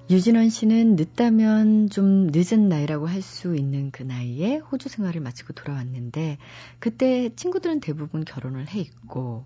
유진원 0.09 0.49
씨는 0.49 0.95
늦다면 0.95 1.89
좀 1.89 2.29
늦은 2.31 2.69
나이라고 2.69 3.07
할 3.07 3.21
수 3.21 3.55
있는 3.55 3.91
그 3.91 4.03
나이에 4.03 4.57
호주 4.57 4.87
생활을 4.87 5.19
마치고 5.19 5.51
돌아왔는데 5.53 6.37
그때 6.79 7.29
친구들은 7.35 7.81
대부분 7.81 8.23
결혼을 8.23 8.69
해 8.69 8.79
있고 8.79 9.45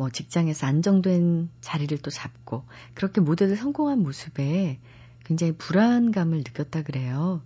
뭐 0.00 0.08
직장에서 0.08 0.66
안정된 0.66 1.50
자리를 1.60 1.98
또 1.98 2.10
잡고 2.10 2.64
그렇게 2.94 3.20
모두들 3.20 3.54
성공한 3.54 4.02
모습에 4.02 4.80
굉장히 5.26 5.52
불안감을 5.52 6.38
느꼈다 6.38 6.84
그래요. 6.84 7.42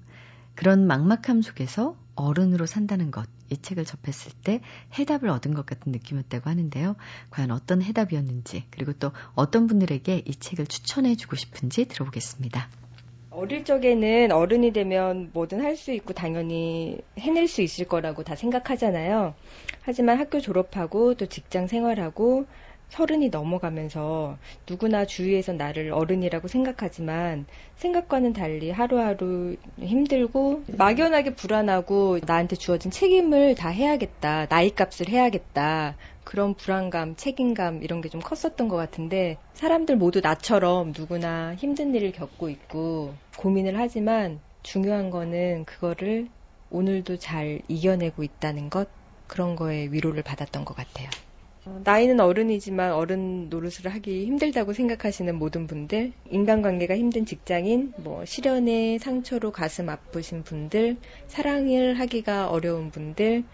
그런 0.55 0.87
막막함 0.87 1.43
속에서 1.43 1.97
어른으로 2.15 2.67
산다는 2.67 3.11
것, 3.11 3.29
이 3.51 3.57
책을 3.57 3.85
접했을 3.85 4.31
때 4.45 4.61
해답을 4.97 5.31
얻은 5.31 5.53
것 5.53 5.67
같은 5.67 5.91
느낌이었다고 5.91 6.49
하는데요. 6.49 6.95
과연 7.31 7.51
어떤 7.51 7.83
해답이었는지, 7.83 8.67
그리고 8.71 8.93
또 8.93 9.11
어떤 9.35 9.67
분들에게 9.67 10.23
이 10.25 10.37
책을 10.37 10.69
추천해 10.69 11.17
주고 11.17 11.35
싶은지 11.35 11.87
들어보겠습니다. 11.87 12.69
어릴 13.35 13.65
적에는 13.65 14.33
어른이 14.33 14.73
되면 14.73 15.31
뭐든 15.33 15.61
할 15.61 15.77
수 15.77 15.93
있고 15.93 16.13
당연히 16.15 16.99
해낼 17.19 17.49
수 17.49 17.63
있을 17.63 17.87
거라고 17.87 18.23
다 18.23 18.37
생각하잖아요. 18.37 19.35
하지만 19.83 20.19
학교 20.19 20.41
졸업하고 20.41 21.15
또 21.15 21.27
직장 21.27 21.67
생활하고 21.67 22.47
서른이 22.95 23.29
넘어가면서 23.31 24.39
누구나 24.69 25.05
주위에서 25.05 25.53
나를 25.53 25.93
어른이라고 25.93 26.47
생각하지만 26.47 27.45
생각과는 27.77 28.33
달리 28.33 28.71
하루하루 28.71 29.57
힘들고 29.81 30.63
막연하게 30.79 31.35
불안하고 31.35 32.21
나한테 32.25 32.55
주어진 32.57 32.93
책임을 32.93 33.57
다 33.57 33.69
해야겠다. 33.69 34.47
나이 34.47 34.71
값을 34.71 35.09
해야겠다. 35.09 35.97
그런 36.23 36.55
불안감, 36.55 37.17
책임감 37.17 37.83
이런 37.83 38.01
게 38.01 38.09
좀 38.09 38.21
컸었던 38.21 38.69
것 38.69 38.77
같은데 38.77 39.39
사람들 39.55 39.97
모두 39.97 40.21
나처럼 40.21 40.93
누구나 40.97 41.57
힘든 41.57 41.93
일을 41.97 42.13
겪고 42.13 42.49
있고 42.49 43.13
고민을 43.39 43.77
하지만 43.77 44.39
중요한 44.63 45.11
거는 45.11 45.65
그거를 45.65 46.29
오늘도 46.71 47.17
잘 47.17 47.61
이겨내고 47.67 48.23
있다는 48.23 48.71
것 48.71 48.89
그런 49.27 49.57
거에 49.57 49.89
위로를 49.91 50.23
받았던 50.23 50.65
것 50.65 50.77
같아요. 50.77 51.09
어, 51.67 51.81
나이는 51.83 52.21
어른이지만 52.21 52.93
어른 52.93 53.49
노릇을 53.49 53.93
하기 53.95 54.27
힘들다고 54.27 54.75
생각하시는 54.75 55.35
모든 55.37 55.67
분들, 55.67 56.13
인간관계가 56.31 56.97
힘든 56.97 57.25
직장인, 57.25 57.95
뭐 57.97 58.25
실연의 58.25 58.99
상처로 58.99 59.51
가슴 59.51 59.89
아프신 59.89 60.43
분들, 60.43 60.97
사랑을 61.27 61.99
하기가 61.99 62.51
어려운 62.51 62.91
분들, 62.91 63.45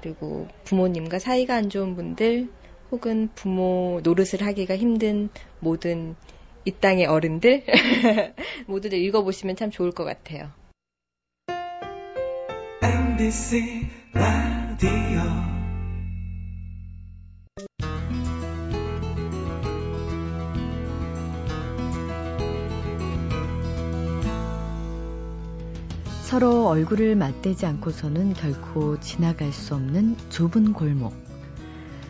그리고 0.00 0.48
부모님과 0.64 1.18
사이가 1.18 1.54
안 1.54 1.68
좋은 1.68 1.96
분들, 1.96 2.48
혹은 2.90 3.28
부모 3.34 4.00
노릇을 4.02 4.42
하기가 4.42 4.76
힘든 4.76 5.28
모든 5.60 6.16
이 6.64 6.72
땅의 6.72 7.06
어른들 7.06 7.64
모두들 8.66 8.98
읽어보시면 8.98 9.56
참 9.56 9.70
좋을 9.70 9.92
것 9.92 10.04
같아요. 10.04 10.50
MBC 12.82 13.86
라디오 14.12 15.59
서로 26.30 26.68
얼굴을 26.68 27.16
맞대지 27.16 27.66
않고서는 27.66 28.34
결코 28.34 29.00
지나갈 29.00 29.50
수 29.52 29.74
없는 29.74 30.16
좁은 30.28 30.74
골목. 30.74 31.12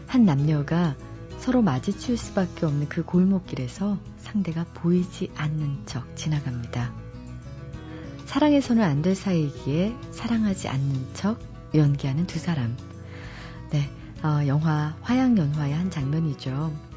한 0.07 0.27
남녀가 0.27 0.95
서로 1.39 1.63
마주칠 1.63 2.19
수밖에 2.19 2.67
없는 2.67 2.91
그 2.91 3.03
골목길에서 3.03 3.97
상대가 4.19 4.67
보이지 4.75 5.31
않는 5.37 5.87
척 5.87 6.15
지나갑니다. 6.17 6.93
사랑해서는 8.27 8.83
안 8.83 9.01
될 9.01 9.15
사이이기에 9.15 9.97
사랑하지 10.11 10.69
않는 10.69 11.15
척 11.15 11.39
연기하는 11.73 12.27
두 12.27 12.39
사람. 12.39 12.77
네, 13.71 13.91
어, 14.23 14.47
영화 14.47 14.99
화양연화의 15.01 15.73
한 15.73 15.91
장면이죠. 15.91 16.90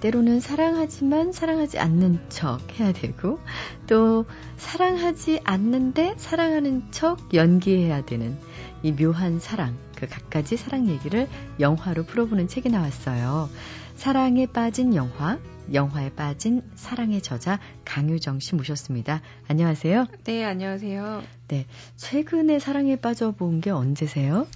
때로는 0.00 0.40
사랑하지만 0.40 1.32
사랑하지 1.32 1.78
않는 1.78 2.20
척 2.28 2.60
해야 2.78 2.92
되고, 2.92 3.38
또 3.86 4.26
사랑하지 4.56 5.40
않는데 5.44 6.14
사랑하는 6.16 6.90
척 6.90 7.34
연기해야 7.34 8.04
되는 8.04 8.36
이 8.82 8.92
묘한 8.92 9.38
사랑, 9.38 9.76
그 9.96 10.06
갖가지 10.06 10.56
사랑 10.56 10.88
얘기를 10.88 11.28
영화로 11.60 12.04
풀어보는 12.04 12.48
책이 12.48 12.68
나왔어요. 12.68 13.48
사랑에 13.94 14.46
빠진 14.46 14.94
영화, 14.94 15.38
영화에 15.72 16.10
빠진 16.10 16.62
사랑의 16.74 17.22
저자 17.22 17.58
강유정 17.84 18.40
씨 18.40 18.54
모셨습니다. 18.54 19.22
안녕하세요. 19.48 20.06
네, 20.24 20.44
안녕하세요. 20.44 21.22
네, 21.48 21.66
최근에 21.96 22.58
사랑에 22.58 22.96
빠져본 22.96 23.60
게 23.62 23.70
언제세요? 23.70 24.46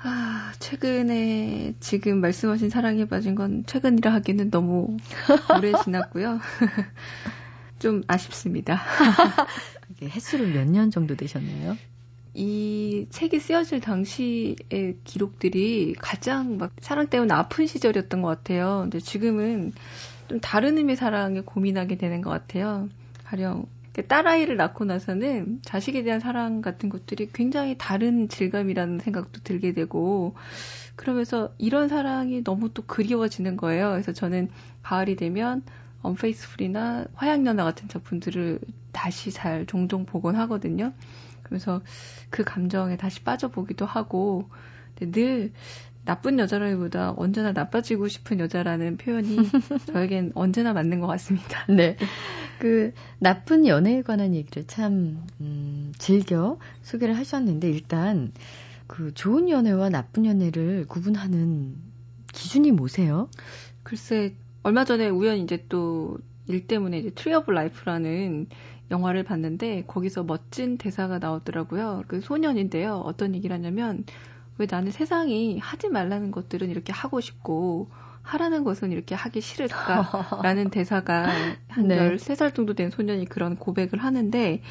아, 0.00 0.52
최근에 0.60 1.74
지금 1.80 2.20
말씀하신 2.20 2.70
사랑에 2.70 3.04
빠진 3.06 3.34
건 3.34 3.64
최근이라 3.66 4.12
하기는 4.14 4.50
너무 4.50 4.96
오래 5.56 5.72
지났고요. 5.82 6.38
좀 7.80 8.02
아쉽습니다. 8.06 8.80
이게 9.90 10.08
횟수를 10.08 10.48
몇년 10.48 10.90
정도 10.90 11.16
되셨나요? 11.16 11.76
이 12.34 13.06
책이 13.10 13.40
쓰여질 13.40 13.80
당시의 13.80 14.98
기록들이 15.02 15.96
가장 15.98 16.58
막 16.58 16.72
사랑 16.80 17.08
때문에 17.08 17.34
아픈 17.34 17.66
시절이었던 17.66 18.22
것 18.22 18.28
같아요. 18.28 18.80
근데 18.82 19.00
지금은 19.00 19.72
좀 20.28 20.38
다른 20.40 20.78
의미의 20.78 20.96
사랑에 20.96 21.40
고민하게 21.40 21.96
되는 21.96 22.20
것 22.20 22.30
같아요. 22.30 22.88
가령 23.24 23.66
딸아이를 23.92 24.56
낳고 24.56 24.84
나서는 24.84 25.60
자식에 25.62 26.02
대한 26.02 26.20
사랑 26.20 26.62
같은 26.62 26.88
것들이 26.88 27.30
굉장히 27.32 27.76
다른 27.78 28.28
질감이라는 28.28 29.00
생각도 29.00 29.40
들게 29.42 29.72
되고 29.72 30.34
그러면서 30.96 31.52
이런 31.58 31.88
사랑이 31.88 32.44
너무 32.44 32.72
또 32.72 32.82
그리워지는 32.82 33.56
거예요. 33.56 33.90
그래서 33.90 34.12
저는 34.12 34.48
가을이 34.82 35.16
되면 35.16 35.62
언페이스풀이나 36.02 37.06
화양연화 37.14 37.64
같은 37.64 37.88
작품들을 37.88 38.60
다시 38.92 39.30
잘 39.30 39.66
종종 39.66 40.06
보곤 40.06 40.36
하거든요. 40.36 40.92
그래서 41.42 41.80
그 42.30 42.44
감정에 42.44 42.96
다시 42.96 43.22
빠져보기도 43.22 43.86
하고 43.86 44.48
늘 44.96 45.52
나쁜 46.08 46.38
여자라기보다 46.38 47.12
언제나 47.18 47.52
나빠지고 47.52 48.08
싶은 48.08 48.40
여자라는 48.40 48.96
표현이 48.96 49.36
저에겐 49.92 50.32
언제나 50.34 50.72
맞는 50.72 51.00
것 51.00 51.06
같습니다. 51.06 51.66
네. 51.68 51.98
그 52.58 52.94
나쁜 53.18 53.66
연애에 53.66 54.00
관한 54.00 54.34
얘기를 54.34 54.64
참 54.66 55.26
음, 55.42 55.92
즐겨 55.98 56.58
소개를 56.80 57.14
하셨는데 57.14 57.68
일단 57.70 58.32
그 58.86 59.12
좋은 59.12 59.50
연애와 59.50 59.90
나쁜 59.90 60.24
연애를 60.24 60.86
구분하는 60.88 61.76
기준이 62.32 62.72
뭐세요? 62.72 63.28
글쎄 63.82 64.34
얼마 64.62 64.86
전에 64.86 65.10
우연히 65.10 65.42
이제 65.42 65.66
또 65.68 66.18
일 66.48 66.66
때문에 66.66 66.98
이제 66.98 67.10
트리 67.10 67.34
오브 67.34 67.50
라이프라는 67.50 68.46
영화를 68.90 69.22
봤는데 69.22 69.84
거기서 69.86 70.24
멋진 70.24 70.78
대사가 70.78 71.18
나오더라고요. 71.18 72.04
그 72.08 72.22
소년인데요. 72.22 72.96
어떤 73.04 73.34
얘기를 73.34 73.54
하냐면 73.54 74.04
왜 74.58 74.66
나는 74.70 74.90
세상이 74.90 75.58
하지 75.58 75.88
말라는 75.88 76.30
것들은 76.30 76.70
이렇게 76.70 76.92
하고 76.92 77.20
싶고 77.20 77.90
하라는 78.22 78.64
것은 78.64 78.92
이렇게 78.92 79.14
하기 79.14 79.40
싫을까라는 79.40 80.70
대사가 80.70 81.28
한 81.68 81.88
네. 81.88 81.96
13살 81.98 82.54
정도 82.54 82.74
된 82.74 82.90
소년이 82.90 83.26
그런 83.26 83.56
고백을 83.56 83.98
하는데 84.00 84.62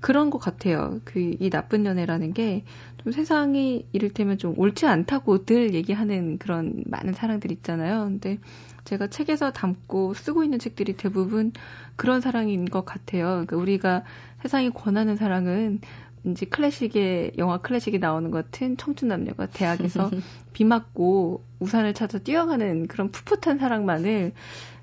그런 0.00 0.30
것 0.30 0.38
같아요. 0.38 1.00
그 1.04 1.36
이 1.40 1.50
나쁜 1.50 1.86
연애라는 1.86 2.32
게 2.32 2.64
좀 3.06 3.12
세상이 3.12 3.86
이를테면 3.92 4.36
좀 4.36 4.58
옳지 4.58 4.84
않다고 4.84 5.44
늘 5.44 5.74
얘기하는 5.74 6.38
그런 6.38 6.82
많은 6.86 7.12
사랑들 7.12 7.52
있잖아요. 7.52 8.02
근데 8.06 8.38
제가 8.82 9.06
책에서 9.06 9.52
담고 9.52 10.14
쓰고 10.14 10.42
있는 10.42 10.58
책들이 10.58 10.94
대부분 10.94 11.52
그런 11.94 12.20
사랑인 12.20 12.64
것 12.64 12.84
같아요. 12.84 13.26
그러니까 13.26 13.56
우리가 13.58 14.02
세상이 14.42 14.70
권하는 14.70 15.14
사랑은 15.14 15.82
이제 16.26 16.46
클래식의 16.46 17.32
영화 17.38 17.58
클래식이 17.58 17.98
나오는 17.98 18.30
것 18.30 18.44
같은 18.44 18.76
청춘 18.76 19.08
남녀가 19.08 19.46
대학에서 19.46 20.10
비 20.52 20.64
맞고 20.64 21.44
우산을 21.60 21.94
찾아 21.94 22.18
뛰어가는 22.18 22.88
그런 22.88 23.10
풋풋한 23.10 23.58
사랑만을 23.58 24.32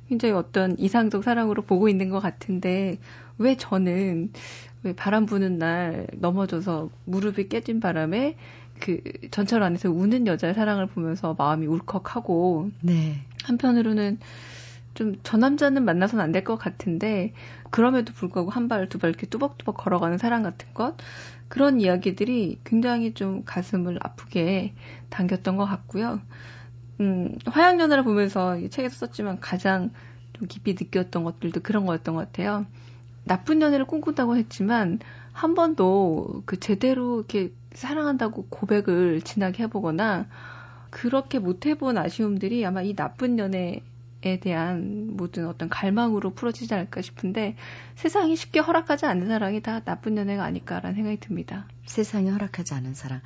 굉장히 0.08 0.34
어떤 0.34 0.78
이상적 0.78 1.24
사랑으로 1.24 1.64
보고 1.64 1.90
있는 1.90 2.10
것 2.10 2.20
같은데 2.20 2.98
왜 3.38 3.58
저는 3.58 4.32
왜 4.84 4.94
바람 4.94 5.26
부는 5.26 5.58
날 5.58 6.08
넘어져서 6.14 6.90
무릎이 7.06 7.48
깨진 7.48 7.80
바람에 7.80 8.36
그 8.80 9.02
전철 9.32 9.64
안에서 9.64 9.90
우는 9.90 10.28
여자의 10.28 10.54
사랑을 10.54 10.88
보면서 10.88 11.36
마음이 11.38 11.66
울컥하고 11.68 12.72
네. 12.82 13.22
한편으로는 13.44 14.20
좀 14.96 15.16
저 15.24 15.38
남자는 15.38 15.84
만나서는 15.86 16.24
안 16.24 16.32
될 16.32 16.44
것 16.44 16.56
같은데 16.58 17.34
그럼에도 17.72 18.14
불구하고 18.14 18.52
한 18.52 18.68
발 18.68 18.88
두 18.90 19.00
발 19.00 19.10
이렇게 19.10 19.28
뚜벅뚜벅 19.28 19.78
걸어가는 19.78 20.18
사랑 20.18 20.44
같은 20.44 20.74
것 20.74 20.96
그런 21.48 21.82
이야기들이 21.82 22.60
굉장히 22.64 23.14
좀 23.14 23.44
가슴을 23.46 23.98
아프게 24.02 24.74
당겼던 25.10 25.58
것 25.58 25.66
같고요. 25.66 26.22
음, 27.02 27.38
화양연화를 27.46 28.04
보면서 28.04 28.58
이 28.58 28.70
책에서 28.70 28.96
썼지만 29.08 29.40
가장 29.40 29.92
좀 30.34 30.48
깊이 30.48 30.74
느꼈던 30.74 31.24
것들도 31.24 31.62
그런 31.62 31.86
거였던 31.86 32.16
것 32.16 32.22
같아요. 32.32 32.66
나쁜 33.26 33.62
연애를 33.62 33.86
꿈꾼다고 33.86 34.36
했지만 34.38 35.00
한 35.32 35.56
번도 35.56 36.44
그 36.46 36.60
제대로 36.60 37.18
이렇게 37.20 37.54
사랑한다고 37.74 38.48
고백을 38.50 39.22
진하게 39.22 39.64
해보거나 39.64 40.28
그렇게 40.90 41.40
못 41.40 41.66
해본 41.66 41.98
아쉬움들이 41.98 42.66
아마 42.66 42.82
이 42.84 42.96
나쁜 42.96 43.40
연애 43.40 43.82
에 44.26 44.40
대한 44.40 45.18
모든 45.18 45.48
어떤 45.50 45.68
갈망으로 45.68 46.30
풀어지지 46.30 46.74
않을까 46.74 47.02
싶은데 47.02 47.58
세상이 47.96 48.38
쉽게 48.38 48.60
허락하지 48.60 49.06
않는 49.06 49.28
사랑이 49.28 49.62
다 49.62 49.82
나쁜 49.82 50.16
연애가 50.16 50.46
아닐까라는 50.46 50.96
생각이 50.96 51.20
듭니다. 51.20 51.68
세상이 51.88 52.30
허락하지 52.30 52.74
않은 52.74 52.94
사랑. 52.94 53.20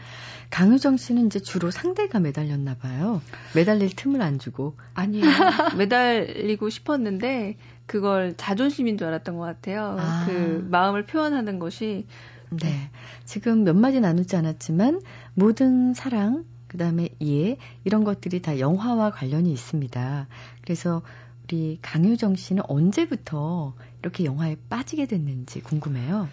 강유정 0.49 0.97
씨는 0.97 1.27
이제 1.27 1.39
주로 1.39 1.69
상대가 1.69 2.19
매달렸나 2.19 2.77
봐요. 2.77 3.21
매달릴 3.53 3.95
틈을 3.95 4.23
안 4.23 4.39
주고. 4.39 4.75
아니요. 4.95 5.21
매달리고 5.77 6.71
싶었는데 6.71 7.57
그걸 7.85 8.35
자존심인 8.35 8.97
줄 8.97 9.07
알았던 9.07 9.37
것 9.37 9.43
같아요. 9.43 9.97
아. 9.99 10.25
그 10.25 10.67
마음을 10.71 11.05
표현하는 11.05 11.59
것이 11.59 12.07
네. 12.49 12.89
지금 13.23 13.63
몇 13.63 13.75
마디 13.75 13.99
나누지 13.99 14.35
않았지만 14.35 15.01
모든 15.35 15.93
사랑 15.93 16.43
그 16.67 16.77
다음에 16.77 17.09
이해, 17.19 17.57
이런 17.83 18.03
것들이 18.03 18.41
다 18.41 18.59
영화와 18.59 19.11
관련이 19.11 19.51
있습니다. 19.51 20.27
그래서 20.61 21.01
우리 21.43 21.79
강효정 21.81 22.35
씨는 22.35 22.63
언제부터 22.67 23.73
이렇게 24.01 24.25
영화에 24.25 24.57
빠지게 24.69 25.05
됐는지 25.05 25.61
궁금해요. 25.61 26.27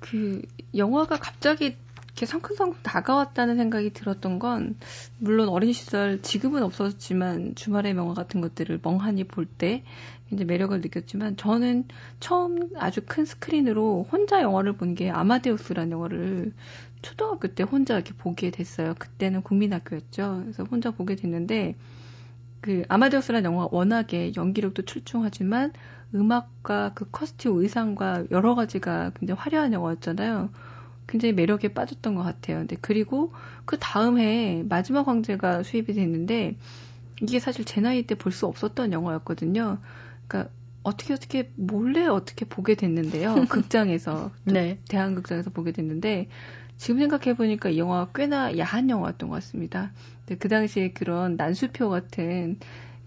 그, 0.00 0.42
영화가 0.74 1.16
갑자기 1.16 1.76
이렇게 2.12 2.26
성큼성큼 2.26 2.80
다가왔다는 2.82 3.56
생각이 3.56 3.92
들었던 3.92 4.38
건, 4.38 4.76
물론 5.18 5.48
어린 5.48 5.72
시절, 5.72 6.20
지금은 6.22 6.62
없었지만 6.62 7.54
주말의 7.54 7.94
명화 7.94 8.14
같은 8.14 8.40
것들을 8.40 8.80
멍하니 8.82 9.24
볼 9.24 9.46
때 9.46 9.82
이제 10.30 10.44
매력을 10.44 10.78
느꼈지만, 10.80 11.36
저는 11.36 11.84
처음 12.20 12.70
아주 12.76 13.00
큰 13.04 13.24
스크린으로 13.24 14.08
혼자 14.10 14.42
영화를 14.42 14.74
본 14.76 14.94
게 14.94 15.10
아마데우스라는 15.10 15.90
영화를 15.92 16.52
초등학교 17.02 17.48
때 17.48 17.62
혼자 17.64 17.94
이렇게 17.94 18.12
보게 18.14 18.50
됐어요. 18.50 18.94
그때는 18.98 19.42
국민학교였죠. 19.42 20.40
그래서 20.44 20.64
혼자 20.64 20.90
보게 20.90 21.16
됐는데 21.16 21.76
그 22.60 22.84
아마데우스라는 22.88 23.44
영화 23.50 23.68
워낙에 23.70 24.32
연기력도 24.36 24.82
출중하지만 24.82 25.72
음악과 26.14 26.92
그 26.94 27.10
커스튬 27.10 27.58
의상과 27.60 28.26
여러 28.30 28.54
가지가 28.54 29.12
굉장히 29.18 29.40
화려한 29.40 29.72
영화였잖아요. 29.72 30.50
굉장히 31.12 31.34
매력에 31.34 31.74
빠졌던 31.74 32.14
것 32.14 32.22
같아요. 32.22 32.58
근데 32.58 32.76
그리고 32.80 33.34
그 33.66 33.76
다음 33.78 34.18
해에 34.18 34.62
마지막 34.66 35.06
황제가 35.06 35.62
수입이 35.62 35.92
됐는데 35.92 36.56
이게 37.20 37.38
사실 37.38 37.66
제 37.66 37.82
나이 37.82 38.02
때 38.04 38.14
볼 38.14 38.32
수 38.32 38.46
없었던 38.46 38.92
영화였거든요. 38.92 39.78
그러니까 40.26 40.50
어떻게 40.82 41.12
어떻게 41.12 41.52
몰래 41.56 42.06
어떻게 42.06 42.46
보게 42.46 42.74
됐는데요. 42.76 43.34
극장에서 43.50 44.30
네. 44.44 44.78
대한극장에서 44.88 45.50
보게 45.50 45.72
됐는데 45.72 46.28
지금 46.78 46.98
생각해 46.98 47.36
보니까 47.36 47.68
이 47.68 47.78
영화가 47.78 48.12
꽤나 48.14 48.56
야한 48.56 48.88
영화였던 48.88 49.28
것 49.28 49.34
같습니다. 49.36 49.92
그 50.38 50.48
당시에 50.48 50.92
그런 50.92 51.36
난수표 51.36 51.90
같은 51.90 52.58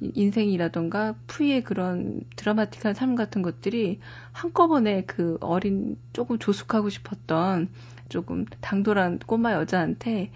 인생이라던가 0.02 1.16
푸이의 1.28 1.64
그런 1.64 2.22
드라마틱한 2.36 2.94
삶 2.94 3.16
같은 3.16 3.42
것들이 3.42 4.00
한꺼번에 4.32 5.04
그 5.06 5.38
어린 5.42 5.98
조금 6.14 6.38
조숙하고 6.38 6.90
싶었던 6.90 7.70
조금 8.08 8.46
당돌한 8.62 9.20
꼬마 9.20 9.54
여자한테 9.54 10.32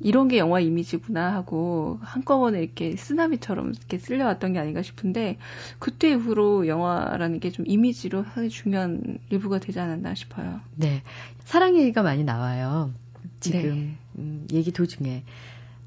이런 0.00 0.28
게 0.28 0.38
영화 0.38 0.58
이미지구나 0.58 1.32
하고 1.32 1.98
한꺼번에 2.02 2.60
이렇게 2.60 2.96
쓰나미처럼 2.96 3.70
이렇게 3.70 3.98
쓸려왔던 3.98 4.54
게 4.54 4.58
아닌가 4.58 4.82
싶은데 4.82 5.38
그때 5.78 6.10
이후로 6.10 6.66
영화라는 6.66 7.38
게 7.38 7.52
좀 7.52 7.64
이미지로 7.68 8.24
상당히 8.24 8.48
중요한 8.48 9.18
일부가 9.30 9.58
되지 9.58 9.78
않았나 9.78 10.14
싶어요. 10.14 10.60
네. 10.74 11.02
사랑 11.44 11.76
얘기가 11.76 12.02
많이 12.02 12.24
나와요. 12.24 12.92
지금 13.38 13.60
네. 13.60 13.96
음, 14.18 14.46
얘기 14.52 14.72
도중에 14.72 15.24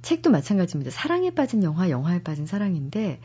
책도 0.02 0.30
마찬가지입니다. 0.30 0.92
사랑에 0.92 1.32
빠진 1.32 1.64
영화, 1.64 1.90
영화에 1.90 2.22
빠진 2.22 2.46
사랑인데 2.46 3.20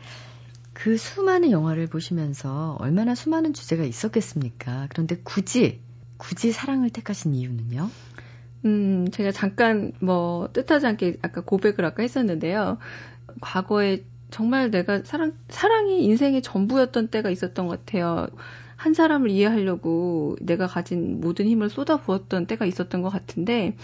그 0.73 0.97
수많은 0.97 1.51
영화를 1.51 1.87
보시면서 1.87 2.77
얼마나 2.79 3.13
수많은 3.13 3.53
주제가 3.53 3.83
있었겠습니까? 3.83 4.87
그런데 4.89 5.17
굳이 5.23 5.79
굳이 6.21 6.51
사랑을 6.51 6.91
택하신 6.91 7.33
이유는요? 7.33 7.89
음, 8.65 9.07
제가 9.11 9.31
잠깐 9.31 9.91
뭐 9.99 10.49
뜻하지 10.53 10.85
않게 10.85 11.17
아까 11.23 11.41
고백을 11.41 11.83
아까 11.83 12.03
했었는데요. 12.03 12.77
과거에 13.41 14.03
정말 14.29 14.69
내가 14.69 15.01
사랑, 15.03 15.33
사랑이 15.49 16.05
인생의 16.05 16.43
전부였던 16.43 17.07
때가 17.07 17.31
있었던 17.31 17.65
것 17.65 17.83
같아요. 17.83 18.27
한 18.75 18.93
사람을 18.93 19.31
이해하려고 19.31 20.37
내가 20.41 20.67
가진 20.67 21.21
모든 21.21 21.47
힘을 21.47 21.71
쏟아부었던 21.71 22.45
때가 22.45 22.67
있었던 22.67 23.01
것 23.01 23.09
같은데, 23.09 23.75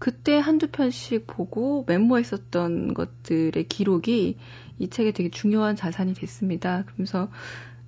그때 0.00 0.36
한두 0.36 0.66
편씩 0.68 1.28
보고 1.28 1.84
메모했었던 1.86 2.94
것들의 2.94 3.68
기록이 3.68 4.36
이 4.80 4.88
책에 4.90 5.12
되게 5.12 5.30
중요한 5.30 5.76
자산이 5.76 6.14
됐습니다. 6.14 6.84
그러면서 6.86 7.28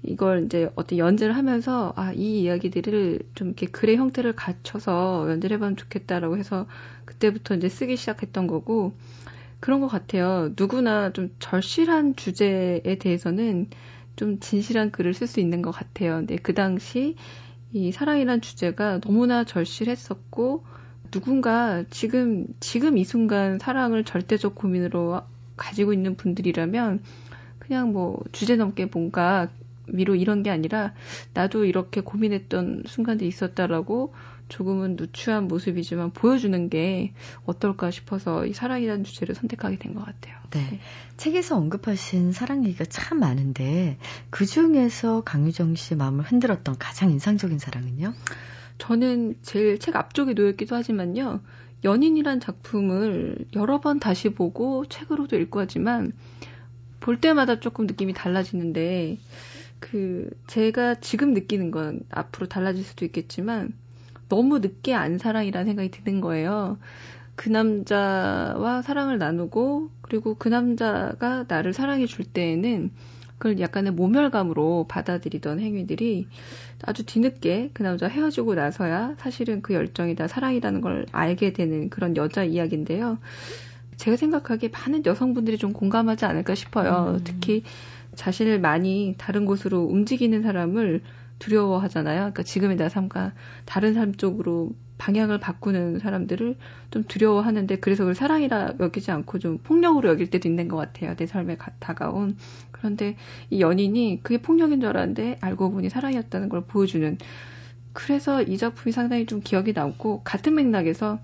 이걸 0.03 0.45
이제 0.45 0.71
어떤 0.77 0.99
연재를 0.99 1.37
하면서 1.37 1.93
아, 1.97 2.13
이 2.13 2.43
이야기들을 2.43 3.21
좀 3.35 3.49
이렇게 3.49 3.67
글의 3.67 3.97
형태를 3.97 4.35
갖춰서 4.35 5.27
연재를 5.29 5.57
해보면 5.57 5.77
좋겠다라고 5.77 6.39
해서 6.39 6.67
그때부터 7.05 7.57
이제 7.57 7.69
쓰기 7.69 7.97
시작했던 7.97 8.47
거고 8.47 8.95
그런 9.61 9.81
것 9.81 9.89
같아요. 9.89 10.53
누구나 10.57 11.13
좀 11.13 11.35
절실한 11.39 12.17
주제에 12.17 12.97
대해서는 12.99 13.69
좀 14.17 14.41
진실한 14.41 14.91
글을 14.91 15.13
쓸 15.13 15.27
수 15.27 15.41
있는 15.41 15.61
것 15.61 15.71
같아요. 15.71 16.17
근데 16.17 16.37
그 16.37 16.55
당시 16.55 17.17
이 17.73 17.93
사랑이란 17.93 18.41
주제가 18.41 19.01
너무나 19.01 19.45
절실했었고 19.45 20.65
누군가 21.11 21.85
지금 21.91 22.47
지금 22.59 22.97
이 22.97 23.05
순간 23.05 23.59
사랑을 23.59 24.05
절대적 24.05 24.55
고민으로 24.55 25.23
가지고 25.57 25.93
있는 25.93 26.17
분들이라면 26.17 27.03
그냥 27.59 27.93
뭐 27.93 28.23
주제 28.33 28.57
넘게 28.57 28.87
뭔가 28.87 29.49
위로 29.93 30.15
이런 30.15 30.43
게 30.43 30.51
아니라 30.51 30.95
나도 31.35 31.65
이렇게 31.65 32.01
고민했던 32.01 32.85
순간들이 32.87 33.29
있었다라고 33.29 34.15
조금은 34.49 34.97
누추한 34.97 35.47
모습이지만 35.49 36.11
보여주는 36.13 36.69
게 36.69 37.13
어떨까 37.47 37.91
싶어서 37.91 38.47
이 38.47 38.53
사랑이라는 38.53 39.05
주제를 39.05 39.35
선택하게 39.35 39.79
된 39.79 39.95
것 39.95 40.05
같아요. 40.05 40.37
네. 40.51 40.61
네. 40.71 40.81
책에서 41.17 41.57
언급하신 41.57 42.33
사랑 42.33 42.65
얘기가 42.65 42.85
참 42.85 43.21
많은데 43.21 43.99
그 44.31 44.47
중에서 44.47 45.23
강유정 45.23 45.77
씨의 45.77 45.99
마음을 45.99 46.25
흔들었던 46.25 46.77
가장 46.79 47.11
인상적인 47.11 47.59
사랑은요? 47.59 48.13
저는 48.79 49.37
제일 49.43 49.79
책 49.79 49.97
앞쪽에 49.97 50.33
놓였기도 50.33 50.75
하지만요. 50.75 51.41
연인이란 51.85 52.41
작품을 52.41 53.47
여러 53.55 53.81
번 53.81 54.01
다시 54.01 54.31
보고 54.31 54.85
책으로도 54.87 55.39
읽고 55.39 55.61
하지만 55.61 56.13
볼 57.01 57.21
때마다 57.21 57.61
조금 57.61 57.87
느낌이 57.87 58.13
달라지는데 58.13 59.19
그 59.81 60.31
제가 60.47 60.97
지금 60.97 61.33
느끼는 61.35 61.71
건 61.71 62.01
앞으로 62.11 62.47
달라질 62.47 62.85
수도 62.85 63.05
있겠지만 63.05 63.73
너무 64.29 64.61
늦게 64.61 64.95
안 64.95 65.19
사랑이라는 65.19 65.67
생각이 65.67 65.91
드는 65.91 66.21
거예요. 66.21 66.79
그 67.35 67.49
남자와 67.49 68.83
사랑을 68.83 69.19
나누고 69.19 69.91
그리고 70.03 70.35
그 70.35 70.49
남자가 70.49 71.47
나를 71.49 71.73
사랑해 71.73 72.07
줄 72.07 72.25
때에는 72.25 72.91
그걸 73.39 73.59
약간의 73.59 73.93
모멸감으로 73.93 74.85
받아들이던 74.87 75.61
행위들이 75.61 76.27
아주 76.83 77.07
뒤늦게 77.07 77.71
그 77.73 77.83
남자 77.83 78.07
헤어지고 78.07 78.55
나서야 78.55 79.15
사실은 79.19 79.63
그 79.63 79.73
열정이 79.73 80.15
다 80.15 80.29
사랑이라는 80.29 80.83
걸 80.83 81.07
알게 81.11 81.55
되는 81.55 81.89
그런 81.89 82.17
여자 82.17 82.45
이야기인데요. 82.45 83.19
제가 83.97 84.17
생각하기에 84.17 84.69
많은 84.69 85.07
여성분들이 85.07 85.57
좀 85.57 85.73
공감하지 85.73 86.27
않을까 86.27 86.55
싶어요. 86.55 87.17
음. 87.17 87.21
특히 87.25 87.63
자신을 88.15 88.61
많이 88.61 89.15
다른 89.19 89.45
곳으로 89.45 89.83
움직이는 89.83 90.43
사람을 90.43 91.03
두려워하잖아요. 91.39 92.19
그러니까 92.19 92.43
지금의 92.43 92.77
내 92.77 92.89
삶과 92.89 93.33
다른 93.65 93.95
삶 93.95 94.15
쪽으로 94.15 94.73
방향을 94.99 95.41
바꾸는 95.41 95.99
사람들을 95.99 96.57
좀 96.91 97.05
두려워하는데 97.05 97.77
그래서 97.77 98.05
그걸 98.05 98.15
사랑이라 98.15 98.75
여기지 98.79 99.11
않고 99.11 99.39
좀 99.39 99.59
폭력으로 99.59 100.11
여길 100.11 100.29
때도 100.29 100.47
있는 100.47 100.69
것 100.69 100.77
같아요. 100.77 101.17
내 101.17 101.27
삶에 101.27 101.57
가, 101.57 101.73
다가온. 101.79 102.37
그런데 102.71 103.17
이 103.49 103.61
연인이 103.61 104.21
그게 104.23 104.43
폭력인 104.43 104.81
줄 104.81 104.91
알았는데 104.91 105.39
알고 105.41 105.71
보니 105.71 105.89
사랑이었다는 105.89 106.51
걸 106.51 106.63
보여주는. 106.67 107.17
그래서 107.95 108.43
이 108.43 108.59
작품이 108.59 108.93
상당히 108.93 109.25
좀 109.25 109.41
기억이 109.41 109.73
남고 109.73 110.23
같은 110.23 110.55
맥락에서 110.55 111.19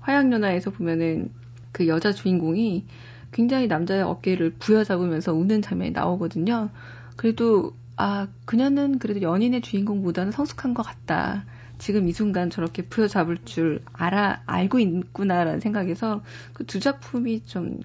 화양연화에서 0.00 0.70
보면은 0.70 1.30
그 1.72 1.88
여자 1.88 2.12
주인공이 2.12 2.84
굉장히 3.32 3.66
남자의 3.66 4.02
어깨를 4.02 4.50
부여잡으면서 4.58 5.32
우는 5.32 5.62
장면이 5.62 5.92
나오거든요. 5.92 6.70
그래도 7.16 7.74
아 7.96 8.28
그녀는 8.44 8.98
그래도 8.98 9.22
연인의 9.22 9.60
주인공보다는 9.62 10.32
성숙한 10.32 10.74
것 10.74 10.82
같다. 10.82 11.44
지금 11.78 12.08
이 12.08 12.12
순간 12.12 12.48
저렇게 12.50 12.82
부여잡을 12.82 13.38
줄 13.44 13.82
알아 13.92 14.42
알고 14.46 14.78
있구나라는 14.78 15.60
생각에서 15.60 16.22
그 16.52 16.64
두 16.64 16.78
작품이 16.80 17.44
좀 17.46 17.80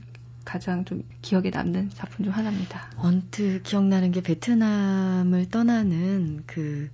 가장 0.45 0.85
좀 0.85 1.03
기억에 1.21 1.49
남는 1.49 1.89
작품 1.95 2.23
중 2.25 2.33
하나입니다. 2.33 2.89
언뜻 2.97 3.61
기억나는 3.63 4.11
게 4.11 4.21
베트남을 4.21 5.49
떠나는 5.49 6.43
그 6.45 6.89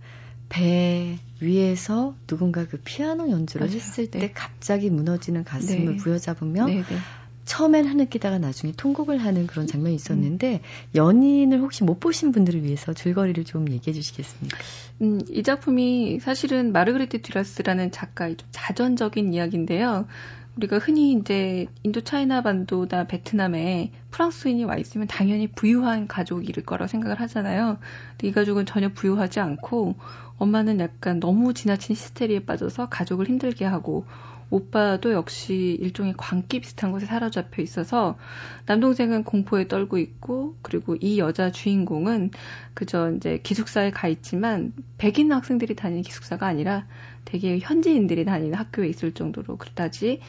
배 0.54 1.18
위에서 1.40 2.16
누군가 2.28 2.66
그 2.68 2.78
피아노 2.84 3.30
연주를 3.32 3.66
맞아요. 3.66 3.76
했을 3.76 4.12
때 4.12 4.20
네. 4.20 4.32
갑자기 4.34 4.92
무너지는 4.92 5.44
가슴을 5.44 5.86
네. 5.94 5.98
부여잡으며 5.98 6.68
네, 6.68 6.76
네. 6.76 6.98
처음엔 7.46 7.86
하늘끼다가 7.86 8.40
나중에 8.40 8.74
통곡을 8.76 9.18
하는 9.18 9.48
그런 9.48 9.68
장면이 9.68 9.96
있었는데 9.96 10.62
연인을 10.96 11.60
혹시 11.60 11.84
못 11.84 12.00
보신 12.00 12.32
분들을 12.32 12.64
위해서 12.64 12.94
줄거리를 12.94 13.44
좀 13.44 13.70
얘기해 13.70 13.94
주시겠습니까? 13.94 14.58
음, 15.02 15.22
이 15.30 15.44
작품이 15.44 16.20
사실은 16.20 16.72
마르그리트 16.72 17.22
듀라스라는 17.22 17.92
작가의 17.92 18.38
좀 18.38 18.48
자전적인 18.52 19.34
이야기인데요. 19.34 20.08
우리가 20.56 20.78
흔히 20.78 21.14
이제 21.14 21.66
인도 21.82 22.02
차이나 22.02 22.44
반도나 22.44 23.06
베트남에 23.06 23.92
프랑스인이 24.12 24.64
와 24.66 24.78
있으면 24.78 25.08
당연히 25.08 25.48
부유한 25.48 26.08
가족일 26.08 26.64
거라고 26.64 26.88
생각을 26.88 27.20
하잖아요. 27.22 27.80
근데 28.12 28.28
이 28.28 28.32
가족은 28.32 28.68
전혀 28.68 28.90
부유하지 28.90 29.40
않고 29.40 29.96
엄마는 30.38 30.80
약간 30.80 31.20
너무 31.20 31.54
지나친 31.54 31.96
히스테리에 31.96 32.46
빠져서 32.46 32.90
가족을 32.90 33.28
힘들게 33.28 33.66
하고 33.66 34.06
오빠도 34.54 35.14
역시 35.14 35.76
일종의 35.82 36.14
광기 36.16 36.60
비슷한 36.60 36.92
곳에 36.92 37.08
사로잡혀 37.08 37.64
있어서 37.64 38.20
남동생은 38.68 39.24
공포에 39.24 39.68
떨고 39.68 39.98
있고 39.98 40.56
그리고 40.62 40.96
이 40.96 41.18
여자 41.18 41.52
주인공은 41.52 42.30
그저 42.76 43.12
이제 43.14 43.40
기숙사에 43.42 43.90
가 43.90 44.08
있지만 44.08 44.72
백인 45.00 45.32
학생들이 45.32 45.76
다니는 45.76 46.04
기숙사가 46.04 46.46
아니라 46.46 46.86
되게 47.26 47.58
현지인들이 47.58 48.26
다니는 48.26 48.54
학교에 48.54 48.88
있을 48.88 49.14
정도로 49.14 49.58
그다지 49.58 50.20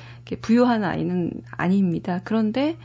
부유한 0.41 0.85
아이는 0.85 1.31
아닙니다. 1.51 2.23
그런데 2.25 2.79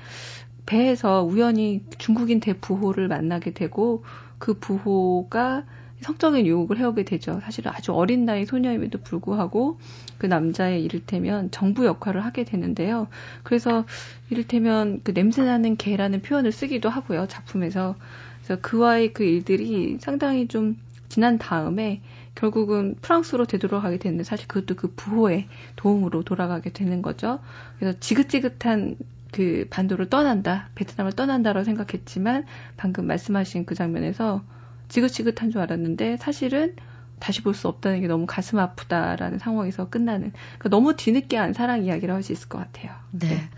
배에서 0.65 1.23
우연히 1.23 1.86
중국인 1.97 2.41
대부호를 2.41 3.08
만나게 3.08 3.54
되고 3.54 4.04
그 4.39 4.56
부호가 4.56 5.63
성적인 6.01 6.45
유혹을 6.45 6.77
해오게 6.77 7.03
되죠. 7.03 7.39
사실은 7.41 7.71
아주 7.73 7.93
어린 7.93 8.25
나이 8.25 8.45
소녀임에도 8.45 8.99
불구하고 9.01 9.79
그 10.17 10.25
남자의 10.25 10.83
이를테면 10.83 11.51
정부 11.51 11.85
역할을 11.85 12.23
하게 12.23 12.43
되는데요. 12.43 13.07
그래서 13.43 13.85
이를테면 14.29 15.01
그 15.03 15.12
냄새나는 15.12 15.77
개라는 15.77 16.21
표현을 16.21 16.51
쓰기도 16.51 16.89
하고요. 16.89 17.27
작품에서. 17.27 17.95
그래서 18.43 18.62
그와의 18.62 19.13
그 19.13 19.23
일들이 19.23 19.97
상당히 19.99 20.47
좀 20.47 20.77
지난 21.09 21.38
다음에 21.38 22.01
결국은 22.35 22.95
프랑스로 23.01 23.45
되돌아가게 23.45 23.97
되는데 23.97 24.23
사실 24.23 24.47
그것도 24.47 24.75
그 24.75 24.93
부호의 24.95 25.47
도움으로 25.75 26.23
돌아가게 26.23 26.71
되는 26.71 27.01
거죠. 27.01 27.39
그래서 27.77 27.99
지긋지긋한 27.99 28.95
그 29.31 29.67
반도를 29.69 30.09
떠난다, 30.09 30.69
베트남을 30.75 31.13
떠난다라고 31.13 31.63
생각했지만 31.65 32.45
방금 32.77 33.05
말씀하신 33.07 33.65
그 33.65 33.75
장면에서 33.75 34.41
지긋지긋한 34.89 35.52
줄 35.52 35.62
알았는데 35.62 36.17
사실은 36.17 36.75
다시 37.19 37.41
볼 37.43 37.54
수 37.54 37.67
없다는 37.67 38.02
게 38.02 38.08
너무 38.08 38.25
가슴 38.25 38.60
아프다라는 38.60 39.39
상황에서 39.39 39.89
끝나는 39.89 40.32
그러니까 40.58 40.69
너무 40.69 40.95
뒤늦게 40.95 41.38
한 41.38 41.54
사랑 41.54 41.84
이야기를 41.84 42.13
할 42.13 42.23
수 42.23 42.32
있을 42.32 42.47
것 42.49 42.58
같아요. 42.60 42.93
네. 43.12 43.49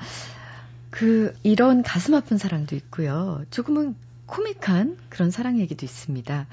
그 0.89 1.33
이런 1.43 1.83
가슴 1.83 2.13
아픈 2.15 2.37
사랑도 2.37 2.75
있고요. 2.75 3.43
조금은 3.51 3.95
코믹한 4.25 4.97
그런 5.09 5.31
사랑 5.31 5.59
얘기도 5.59 5.85
있습니다. 5.85 6.47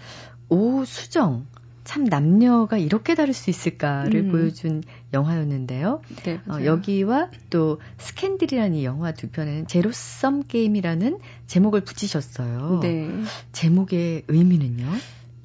오수정 0.48 1.46
참 1.88 2.04
남녀가 2.04 2.76
이렇게 2.76 3.14
다를 3.14 3.32
수 3.32 3.48
있을까를 3.48 4.26
음. 4.26 4.30
보여준 4.30 4.82
영화였는데요. 5.14 6.02
네, 6.22 6.38
어. 6.46 6.62
여기와 6.62 7.30
또 7.48 7.80
스캔들이라는 7.96 8.76
이 8.76 8.84
영화 8.84 9.12
두 9.12 9.30
편에는 9.30 9.66
제로섬 9.66 10.42
게임이라는 10.48 11.18
제목을 11.46 11.80
붙이셨어요. 11.80 12.80
네. 12.82 13.08
제목의 13.52 14.24
의미는요? 14.28 14.86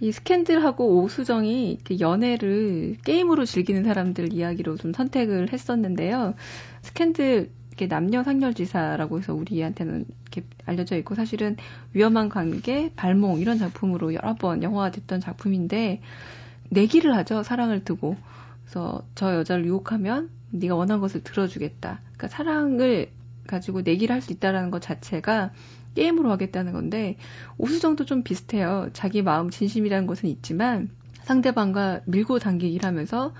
이 0.01 0.11
스캔들하고 0.11 1.01
오수정이 1.01 1.77
그 1.85 2.01
연애를 2.01 2.97
게임으로 3.05 3.45
즐기는 3.45 3.81
사람들 3.85 4.33
이야기로 4.33 4.75
좀 4.75 4.91
선택을 4.91 5.53
했었는데요. 5.53 6.33
스캔들 6.81 7.51
이렇게 7.73 7.87
남녀 7.87 8.21
상렬지사라고 8.23 9.17
해서 9.17 9.33
우리한테는 9.33 10.05
이렇게 10.21 10.47
알려져 10.65 10.95
있고 10.97 11.15
사실은 11.15 11.57
위험한 11.93 12.29
관계, 12.29 12.91
발몽 12.95 13.39
이런 13.39 13.57
작품으로 13.57 14.13
여러 14.13 14.35
번 14.35 14.61
영화가 14.61 14.91
됐던 14.91 15.21
작품인데 15.21 15.99
내기를 16.69 17.15
하죠 17.15 17.41
사랑을 17.41 17.83
두고 17.83 18.15
그래서 18.63 19.03
저 19.15 19.33
여자를 19.35 19.65
유혹하면 19.65 20.29
네가 20.51 20.75
원한 20.75 20.99
것을 20.99 21.23
들어주겠다. 21.23 21.99
그러니까 22.03 22.27
사랑을 22.27 23.09
가지고 23.47 23.81
내기를 23.81 24.13
할 24.13 24.21
수 24.21 24.31
있다라는 24.31 24.69
것 24.69 24.79
자체가 24.81 25.51
게임으로 25.95 26.31
하겠다는 26.31 26.73
건데 26.73 27.17
오수정도 27.57 28.05
좀 28.05 28.23
비슷해요. 28.23 28.89
자기 28.93 29.23
마음 29.23 29.49
진심이라는 29.49 30.05
것은 30.05 30.29
있지만 30.29 30.89
상대방과 31.23 32.01
밀고 32.05 32.37
당기기를 32.37 32.87
하면서 32.87 33.33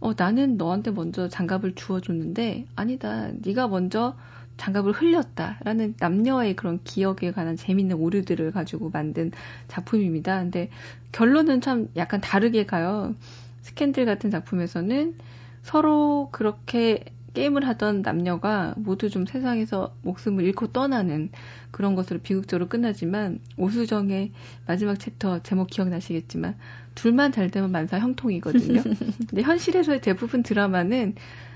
어 0.00 0.12
나는 0.16 0.56
너한테 0.56 0.90
먼저 0.90 1.28
장갑을 1.28 1.74
주워줬는데 1.74 2.66
아니다 2.76 3.30
네가 3.42 3.68
먼저 3.68 4.16
장갑을 4.56 4.92
흘렸다라는 4.92 5.94
남녀의 5.98 6.56
그런 6.56 6.80
기억에 6.84 7.30
관한 7.32 7.56
재밌는 7.56 7.96
오류들을 7.96 8.52
가지고 8.52 8.90
만든 8.90 9.30
작품입니다. 9.68 10.40
근데 10.40 10.70
결론은 11.12 11.60
참 11.60 11.88
약간 11.96 12.20
다르게 12.20 12.64
가요. 12.66 13.14
스캔들 13.60 14.06
같은 14.06 14.30
작품에서는 14.30 15.14
서로 15.62 16.28
그렇게 16.32 17.04
게임을 17.36 17.68
하던 17.68 18.00
남녀가 18.00 18.72
모두 18.78 19.10
좀 19.10 19.26
세상에서 19.26 19.94
목숨을 20.00 20.42
잃고 20.44 20.68
떠나는 20.68 21.28
그런 21.70 21.94
것으로 21.94 22.18
비극적으로 22.20 22.66
끝나지만 22.66 23.40
오수정의 23.58 24.32
마지막 24.66 24.98
챕터 24.98 25.42
제목 25.42 25.68
기억나시겠지만 25.68 26.56
둘만 26.94 27.32
잘 27.32 27.50
되면 27.50 27.70
만사 27.70 27.98
형통이거든요. 27.98 28.82
근데 29.28 29.42
현실에서의 29.42 30.00
대부분 30.00 30.42
드라마는 30.42 31.14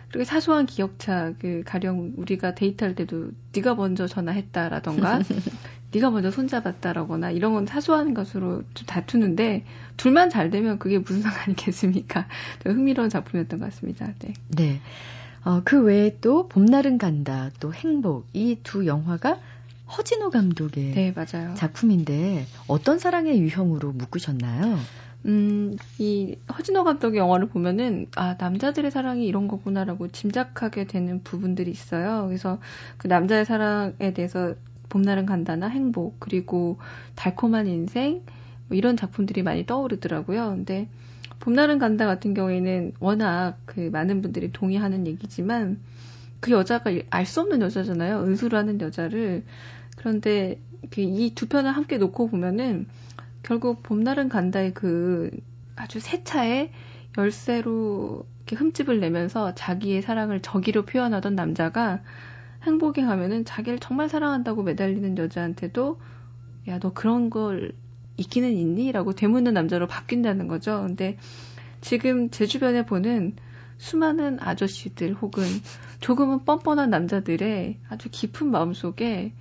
그렇게 0.08 0.24
사소한 0.24 0.66
기억차 0.66 1.32
그 1.38 1.62
가령 1.64 2.12
우리가 2.18 2.54
데이트할 2.54 2.94
때도 2.94 3.30
네가 3.54 3.74
먼저 3.74 4.06
전화했다라던가 4.06 5.20
네가 5.92 6.10
먼저 6.10 6.30
손잡았다라거나 6.30 7.30
이런 7.30 7.54
건 7.54 7.64
사소한 7.64 8.12
것으로 8.12 8.64
좀 8.74 8.86
다투는데 8.86 9.64
둘만 9.96 10.28
잘 10.28 10.50
되면 10.50 10.78
그게 10.78 10.98
무슨 10.98 11.22
상관이겠습니까? 11.22 12.28
흥미로운 12.66 13.08
작품이었던 13.08 13.60
것 13.60 13.64
같습니다. 13.66 14.12
네. 14.18 14.34
네. 14.48 14.80
어, 15.44 15.62
그 15.64 15.82
외에 15.82 16.18
또 16.20 16.48
봄날은 16.48 16.98
간다, 16.98 17.50
또 17.60 17.72
행복 17.72 18.26
이 18.34 18.56
두 18.62 18.86
영화가 18.86 19.38
허진호 19.96 20.30
감독의 20.30 20.92
네, 20.92 21.12
맞아요. 21.16 21.54
작품인데 21.54 22.46
어떤 22.68 22.98
사랑의 22.98 23.40
유형으로 23.40 23.92
묶으셨나요? 23.92 24.78
음, 25.26 25.76
이 25.98 26.36
허진호 26.56 26.84
감독의 26.84 27.18
영화를 27.18 27.48
보면은 27.48 28.06
아 28.16 28.36
남자들의 28.38 28.90
사랑이 28.90 29.26
이런 29.26 29.48
거구나라고 29.48 30.08
짐작하게 30.08 30.86
되는 30.86 31.22
부분들이 31.24 31.70
있어요. 31.70 32.26
그래서 32.28 32.58
그 32.98 33.06
남자의 33.08 33.44
사랑에 33.44 34.12
대해서 34.14 34.54
봄날은 34.88 35.26
간다나 35.26 35.66
행복 35.68 36.20
그리고 36.20 36.78
달콤한 37.16 37.66
인생 37.66 38.22
뭐 38.68 38.76
이런 38.76 38.96
작품들이 38.96 39.42
많이 39.42 39.66
떠오르더라고요. 39.66 40.50
근데 40.50 40.88
봄날은 41.40 41.78
간다 41.78 42.06
같은 42.06 42.34
경우에는 42.34 42.94
워낙 43.00 43.58
그 43.66 43.80
많은 43.92 44.22
분들이 44.22 44.52
동의하는 44.52 45.06
얘기지만 45.06 45.80
그 46.40 46.52
여자가 46.52 46.90
알 47.10 47.26
수 47.26 47.40
없는 47.40 47.60
여자잖아요. 47.62 48.22
은수라는 48.24 48.80
여자를 48.80 49.44
그런데 49.96 50.60
그 50.90 51.00
이 51.02 51.34
두 51.34 51.46
편을 51.48 51.72
함께 51.72 51.98
놓고 51.98 52.28
보면은 52.28 52.86
결국 53.42 53.82
봄날은 53.82 54.28
간다의 54.28 54.72
그 54.74 55.30
아주 55.76 56.00
세차에 56.00 56.72
열쇠로 57.18 58.24
이렇게 58.38 58.56
흠집을 58.56 59.00
내면서 59.00 59.54
자기의 59.54 60.02
사랑을 60.02 60.40
저기로 60.42 60.84
표현하던 60.84 61.34
남자가 61.34 62.02
행복에 62.62 63.02
가면은 63.02 63.44
자기를 63.44 63.78
정말 63.78 64.08
사랑한다고 64.08 64.62
매달리는 64.62 65.16
여자한테도 65.18 66.00
야 66.68 66.78
너 66.78 66.92
그런 66.92 67.30
걸 67.30 67.72
있기는 68.16 68.52
있니? 68.52 68.92
라고 68.92 69.12
되묻는 69.14 69.54
남자로 69.54 69.86
바뀐다는 69.86 70.48
거죠. 70.48 70.82
근데 70.86 71.16
지금 71.80 72.30
제 72.30 72.46
주변에 72.46 72.84
보는 72.84 73.36
수많은 73.78 74.38
아저씨들 74.40 75.14
혹은 75.14 75.42
조금은 76.00 76.44
뻔뻔한 76.44 76.90
남자들의 76.90 77.78
아주 77.88 78.08
깊은 78.10 78.46
마음속에 78.50 79.32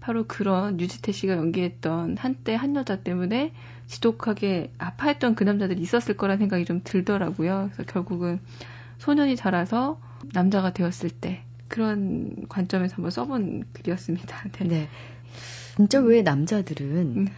바로 0.00 0.24
그런 0.26 0.80
유지태 0.80 1.12
씨가 1.12 1.34
연기했던 1.34 2.16
한때 2.18 2.54
한 2.54 2.74
여자 2.74 2.96
때문에 2.96 3.52
지독하게 3.86 4.72
아파했던 4.78 5.36
그 5.36 5.44
남자들이 5.44 5.80
있었을 5.80 6.16
거란 6.16 6.38
생각이 6.38 6.64
좀 6.64 6.80
들더라고요. 6.82 7.70
그래서 7.72 7.90
결국은 7.90 8.40
소년이 8.98 9.36
자라서 9.36 10.00
남자가 10.32 10.72
되었을 10.72 11.10
때 11.10 11.42
그런 11.68 12.46
관점에서 12.48 12.96
한번 12.96 13.10
써본 13.10 13.64
글이었습니다. 13.72 14.48
네. 14.60 14.68
네. 14.68 14.88
진짜 15.76 16.00
왜 16.00 16.22
남자들은 16.22 17.16
음. 17.16 17.28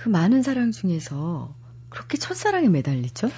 그 0.00 0.08
많은 0.08 0.42
사랑 0.42 0.70
중에서 0.72 1.54
그렇게 1.90 2.16
첫사랑에 2.16 2.68
매달리죠? 2.68 3.28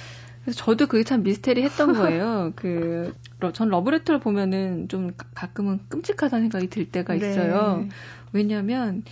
그래서 0.44 0.58
저도 0.64 0.86
그게 0.86 1.02
참 1.02 1.22
미스테리 1.24 1.62
했던 1.62 1.92
거예요. 1.94 2.52
그, 2.54 3.14
전 3.52 3.68
러브레터를 3.68 4.20
보면은 4.20 4.86
좀 4.88 5.12
가- 5.16 5.26
가끔은 5.34 5.80
끔찍하다는 5.88 6.44
생각이 6.44 6.68
들 6.70 6.88
때가 6.88 7.14
있어요. 7.16 7.78
네. 7.82 7.88
왜냐면 8.32 9.02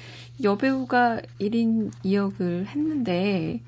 여배우가 0.42 1.22
1인 1.40 1.90
2역을 2.04 2.66
했는데 2.66 3.60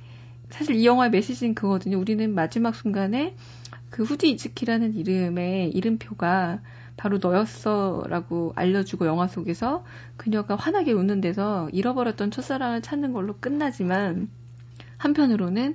사실 0.50 0.76
이 0.76 0.86
영화의 0.86 1.10
메시지는 1.10 1.54
그거거든요. 1.54 1.98
우리는 1.98 2.32
마지막 2.34 2.74
순간에 2.76 3.34
그 3.90 4.04
후디 4.04 4.30
이즈키라는 4.30 4.94
이름의 4.96 5.70
이름표가 5.70 6.60
바로 6.96 7.18
너였어라고 7.20 8.52
알려주고 8.56 9.06
영화 9.06 9.26
속에서 9.26 9.84
그녀가 10.16 10.56
환하게 10.56 10.92
웃는 10.92 11.20
데서 11.20 11.68
잃어버렸던 11.72 12.30
첫사랑을 12.30 12.82
찾는 12.82 13.12
걸로 13.12 13.36
끝나지만 13.40 14.28
한편으로는 14.98 15.74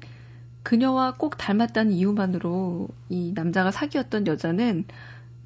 그녀와 0.63 1.15
꼭 1.15 1.37
닮았다는 1.37 1.93
이유만으로 1.93 2.89
이 3.09 3.31
남자가 3.35 3.71
사귀었던 3.71 4.27
여자는 4.27 4.85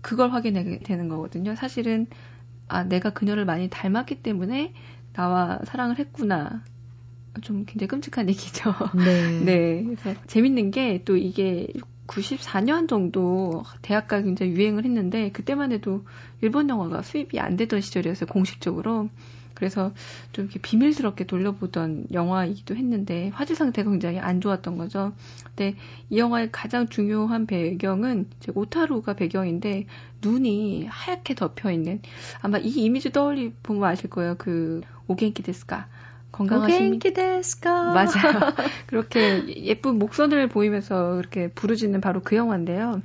그걸 0.02 0.32
확인하게 0.32 0.80
되는 0.80 1.10
거거든요. 1.10 1.56
사실은 1.56 2.08
아 2.68 2.84
내가 2.84 3.12
그녀를 3.12 3.46
많이 3.46 3.70
닮았기 3.70 4.24
때문에 4.24 4.74
나와 5.14 5.60
사랑을 5.66 6.00
했구나. 6.00 6.64
좀 7.42 7.66
굉장히 7.66 7.88
끔찍한 7.88 8.28
얘기죠. 8.30 8.74
네. 8.94 9.40
네. 9.40 9.84
그래서 9.84 10.16
재밌는 10.28 10.72
게 10.72 11.02
또 11.06 11.16
이게 11.18 11.68
94년 12.12 12.88
정도 12.88 13.64
대학가 13.82 14.22
굉장히 14.22 14.52
유행을 14.52 14.84
했는데 14.84 15.32
그때만 15.32 15.72
해도 15.72 16.06
일본 16.42 16.70
영화가 16.70 17.02
수입이 17.02 17.40
안 17.40 17.56
되던 17.56 17.82
시절이었어요. 17.82 18.28
공식적으로. 18.28 19.10
그래서 19.54 19.94
좀 20.32 20.46
이렇게 20.46 20.60
비밀스럽게 20.60 21.26
돌려보던 21.26 22.08
영화이기도 22.12 22.76
했는데 22.76 23.30
화질 23.30 23.56
상태가 23.56 23.92
굉장히 23.92 24.18
안 24.20 24.42
좋았던 24.42 24.78
거죠. 24.78 25.14
근데 25.44 25.76
이 26.10 26.18
영화의 26.18 26.52
가장 26.52 26.88
중요한 26.88 27.46
배경은 27.46 28.28
이제 28.38 28.52
오타루가 28.56 29.14
배경인데 29.14 29.86
눈이 30.22 30.88
하얗게 30.88 31.36
덮여 31.36 31.72
있는 31.72 32.02
아마 32.42 32.58
이 32.58 32.70
이미지 32.70 33.12
떠올리 33.12 33.54
보면 33.62 33.84
아실 33.84 34.10
거예요. 34.10 34.36
그 34.38 34.82
오겐키 35.08 35.44
데스까 35.44 35.88
데스까 37.14 37.94
맞아요. 37.94 38.54
그렇게 38.88 39.44
예쁜 39.66 40.00
목선을 40.00 40.48
보이면서 40.48 41.16
그렇게 41.18 41.50
부르짖는 41.50 42.02
바로 42.02 42.22
그 42.24 42.36
영화인데요. 42.36 43.02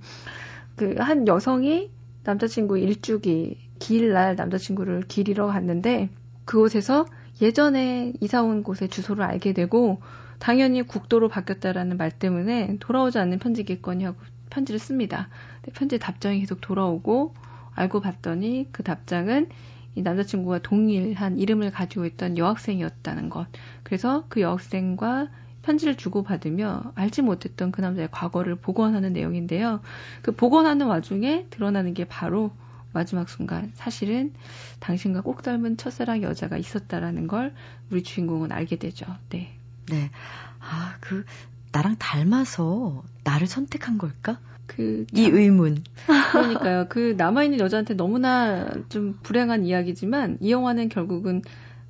그 0.76 0.94
한 0.98 1.26
여성이 1.26 1.90
남자친구 2.24 2.78
일주기 2.78 3.58
기일날 3.78 4.36
남자친구를 4.36 5.02
기리러 5.08 5.46
갔는데 5.46 6.10
그곳에서 6.44 7.06
예전에 7.40 8.12
이사 8.20 8.42
온 8.42 8.62
곳의 8.62 8.88
주소를 8.88 9.22
알게 9.24 9.52
되고 9.52 10.00
당연히 10.38 10.82
국도로 10.82 11.28
바뀌었다라는 11.28 11.96
말 11.96 12.10
때문에 12.10 12.76
돌아오지 12.80 13.18
않는 13.18 13.38
편지겠거니 13.38 14.04
하고 14.04 14.18
편지를 14.50 14.78
씁니다. 14.78 15.28
편지 15.74 15.98
답장이 15.98 16.40
계속 16.40 16.60
돌아오고 16.60 17.34
알고 17.74 18.00
봤더니 18.00 18.68
그 18.72 18.82
답장은 18.82 19.48
이 19.96 20.02
남자친구가 20.02 20.60
동일한 20.60 21.38
이름을 21.38 21.72
가지고 21.72 22.04
있던 22.04 22.38
여학생이었다는 22.38 23.30
것. 23.30 23.48
그래서 23.82 24.24
그 24.28 24.40
여학생과 24.40 25.28
편지를 25.62 25.96
주고받으며 25.96 26.92
알지 26.94 27.22
못했던 27.22 27.72
그 27.72 27.80
남자의 27.80 28.08
과거를 28.12 28.56
복원하는 28.56 29.12
내용인데요. 29.12 29.80
그 30.22 30.30
복원하는 30.30 30.86
와중에 30.86 31.46
드러나는 31.50 31.92
게 31.92 32.04
바로 32.04 32.52
마지막 32.92 33.28
순간 33.28 33.72
사실은 33.74 34.32
당신과 34.80 35.22
꼭 35.22 35.42
닮은 35.42 35.76
첫사랑 35.76 36.22
여자가 36.22 36.56
있었다라는 36.56 37.26
걸 37.26 37.52
우리 37.90 38.02
주인공은 38.02 38.52
알게 38.52 38.76
되죠. 38.76 39.06
네. 39.30 39.58
네. 39.90 40.10
아, 40.60 40.96
그 41.00 41.24
나랑 41.72 41.96
닮아서 41.98 43.02
나를 43.24 43.46
선택한 43.46 43.98
걸까? 43.98 44.38
그, 44.66 45.06
이 45.12 45.22
의문. 45.22 45.84
그러니까요. 46.32 46.86
그 46.88 47.14
남아있는 47.16 47.60
여자한테 47.60 47.94
너무나 47.94 48.68
좀 48.88 49.18
불행한 49.22 49.64
이야기지만 49.64 50.38
이 50.40 50.50
영화는 50.50 50.88
결국은 50.88 51.42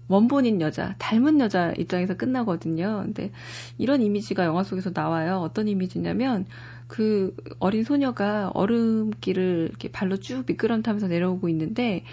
원본인 0.09 0.61
여자, 0.61 0.95
닮은 0.99 1.41
여자 1.41 1.73
입장에서 1.77 2.17
끝나거든요. 2.17 3.03
근데 3.05 3.33
이런 3.77 4.03
이미지가 4.03 4.45
영화 4.45 4.63
속에서 4.63 4.91
나와요. 4.95 5.39
어떤 5.39 5.67
이미지냐면 5.67 6.47
그 6.87 7.35
어린 7.59 7.83
소녀가 7.83 8.51
얼음길을 8.55 9.67
이렇게 9.69 9.91
발로 9.91 10.17
쭉 10.19 10.45
미끄럼 10.47 10.83
타면서 10.83 11.09
내려오고 11.09 11.49
있는데 11.49 12.05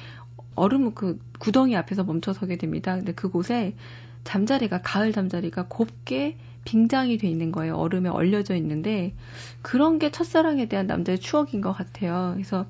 얼음 0.56 0.94
그 0.94 1.20
구덩이 1.40 1.76
앞에서 1.76 2.04
멈춰서게 2.04 2.58
됩니다. 2.58 2.96
근데 2.96 3.14
그곳에 3.14 3.76
잠자리가 4.24 4.82
가을 4.82 5.12
잠자리가 5.12 5.68
곱게 5.68 6.38
빙장이 6.66 7.18
돼 7.18 7.28
있는 7.28 7.52
거예요. 7.52 7.76
얼음에 7.76 8.10
얼려져 8.10 8.56
있는데 8.56 9.14
그런 9.62 10.00
게 10.00 10.12
첫사랑에 10.12 10.68
대한 10.68 10.88
남자의 10.88 11.20
추억인 11.20 11.62
것 11.62 11.74
같아요. 11.74 12.32
그래서 12.34 12.66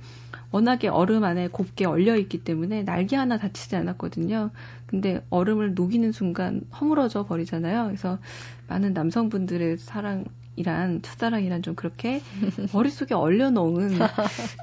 워낙에 0.51 0.88
얼음 0.88 1.23
안에 1.23 1.47
곱게 1.47 1.86
얼려 1.86 2.15
있기 2.15 2.43
때문에 2.43 2.84
날개 2.84 3.15
하나 3.15 3.38
다치지 3.38 3.75
않았거든요. 3.75 4.51
근데 4.86 5.25
얼음을 5.32 5.73
녹이는 5.73 6.12
순간 6.12 6.62
허물어져 6.79 7.25
버리잖아요. 7.25 7.86
그래서 7.86 8.19
많은 8.67 8.93
남성분들의 8.93 9.77
사랑 9.77 10.25
이란 10.56 11.01
첫사랑이란 11.01 11.63
좀 11.63 11.73
그렇게 11.73 12.21
머릿속에 12.73 13.15
얼려 13.15 13.49
놓은 13.49 13.97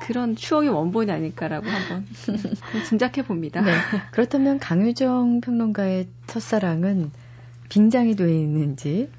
그런 0.02 0.36
추억의 0.36 0.70
원본이 0.70 1.10
아닐까라고 1.10 1.66
한번 1.68 2.06
짐작해 2.88 3.24
봅니다. 3.24 3.60
네. 3.60 3.72
그렇다면 4.12 4.60
강유정 4.60 5.40
평론가의 5.40 6.06
첫사랑은 6.28 7.10
빙장이 7.68 8.14
되어 8.14 8.28
있는지 8.28 9.10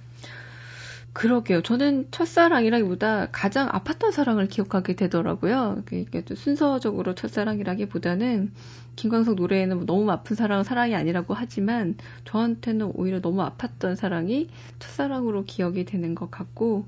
그러게요. 1.14 1.62
저는 1.62 2.08
첫사랑이라기보다 2.12 3.30
가장 3.32 3.68
아팠던 3.70 4.12
사랑을 4.12 4.48
기억하게 4.48 4.96
되더라고요. 4.96 5.84
또 6.26 6.36
순서적으로 6.36 7.16
첫사랑이라기보다는 7.16 8.52
김광석 8.96 9.36
노래에는 9.36 9.76
뭐 9.78 9.86
너무 9.86 10.10
아픈 10.12 10.36
사랑은 10.36 10.64
사랑이 10.64 10.96
아니라고 10.96 11.34
하지만 11.34 11.98
저한테는 12.26 12.92
오히려 12.94 13.20
너무 13.20 13.42
아팠던 13.42 13.96
사랑이 13.96 14.50
첫사랑으로 14.80 15.44
기억이 15.46 15.86
되는 15.86 16.16
것 16.16 16.32
같고 16.32 16.86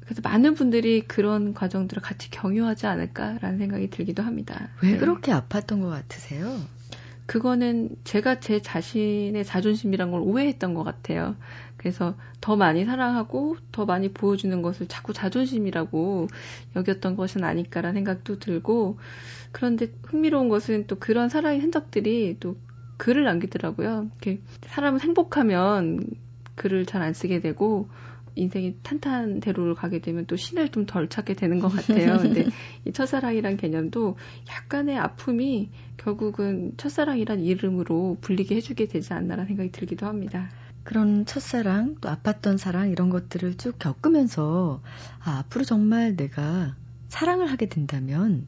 그래서 0.00 0.22
많은 0.22 0.54
분들이 0.54 1.02
그런 1.02 1.52
과정들을 1.52 2.00
같이 2.00 2.30
경유하지 2.30 2.86
않을까라는 2.86 3.58
생각이 3.58 3.90
들기도 3.90 4.22
합니다. 4.22 4.70
왜 4.82 4.92
네. 4.92 4.98
그렇게 4.98 5.32
아팠던 5.32 5.82
것 5.82 5.88
같으세요? 5.88 6.60
그거는 7.26 7.90
제가 8.04 8.38
제 8.38 8.62
자신의 8.62 9.44
자존심이란 9.44 10.12
걸 10.12 10.20
오해했던 10.20 10.74
것 10.74 10.84
같아요. 10.84 11.34
그래서 11.86 12.16
더 12.40 12.56
많이 12.56 12.84
사랑하고 12.84 13.58
더 13.70 13.84
많이 13.84 14.08
보여주는 14.12 14.60
것을 14.60 14.88
자꾸 14.88 15.12
자존심이라고 15.12 16.26
여겼던 16.74 17.14
것은 17.14 17.44
아닐까라는 17.44 17.94
생각도 17.94 18.40
들고 18.40 18.98
그런데 19.52 19.86
흥미로운 20.02 20.48
것은 20.48 20.88
또 20.88 20.96
그런 20.96 21.28
사랑의 21.28 21.60
흔적들이 21.60 22.38
또 22.40 22.56
글을 22.96 23.22
남기더라고요. 23.22 24.10
이렇게 24.10 24.40
사람은 24.62 24.98
행복하면 25.00 26.08
글을 26.56 26.86
잘 26.86 27.02
안 27.02 27.14
쓰게 27.14 27.38
되고 27.38 27.88
인생이 28.34 28.78
탄탄대로를 28.82 29.76
가게 29.76 30.00
되면 30.00 30.26
또 30.26 30.34
신을 30.34 30.70
좀 30.70 30.86
덜 30.86 31.08
찾게 31.08 31.34
되는 31.34 31.60
것 31.60 31.68
같아요. 31.68 32.18
근데 32.18 32.46
이 32.84 32.92
첫사랑이란 32.92 33.58
개념도 33.58 34.16
약간의 34.48 34.98
아픔이 34.98 35.70
결국은 35.98 36.72
첫사랑이란 36.78 37.40
이름으로 37.44 38.18
불리게 38.22 38.56
해주게 38.56 38.88
되지 38.88 39.12
않나라는 39.12 39.46
생각이 39.46 39.70
들기도 39.70 40.06
합니다. 40.06 40.50
그런 40.86 41.26
첫사랑, 41.26 41.96
또 42.00 42.08
아팠던 42.08 42.58
사랑 42.58 42.90
이런 42.90 43.10
것들을 43.10 43.56
쭉 43.56 43.76
겪으면서 43.76 44.80
아, 45.18 45.38
앞으로 45.38 45.64
정말 45.64 46.14
내가 46.14 46.76
사랑을 47.08 47.50
하게 47.50 47.68
된다면 47.68 48.46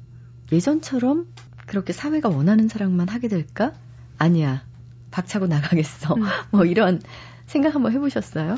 예전처럼 0.52 1.26
그렇게 1.66 1.92
사회가 1.92 2.28
원하는 2.28 2.68
사랑만 2.68 3.08
하게 3.08 3.26
될까? 3.26 3.72
아니야. 4.18 4.62
박차고 5.10 5.48
나가겠어. 5.48 6.14
음. 6.14 6.22
뭐 6.52 6.64
이런 6.64 7.02
생각 7.46 7.74
한번 7.74 7.92
해보셨어요? 7.92 8.56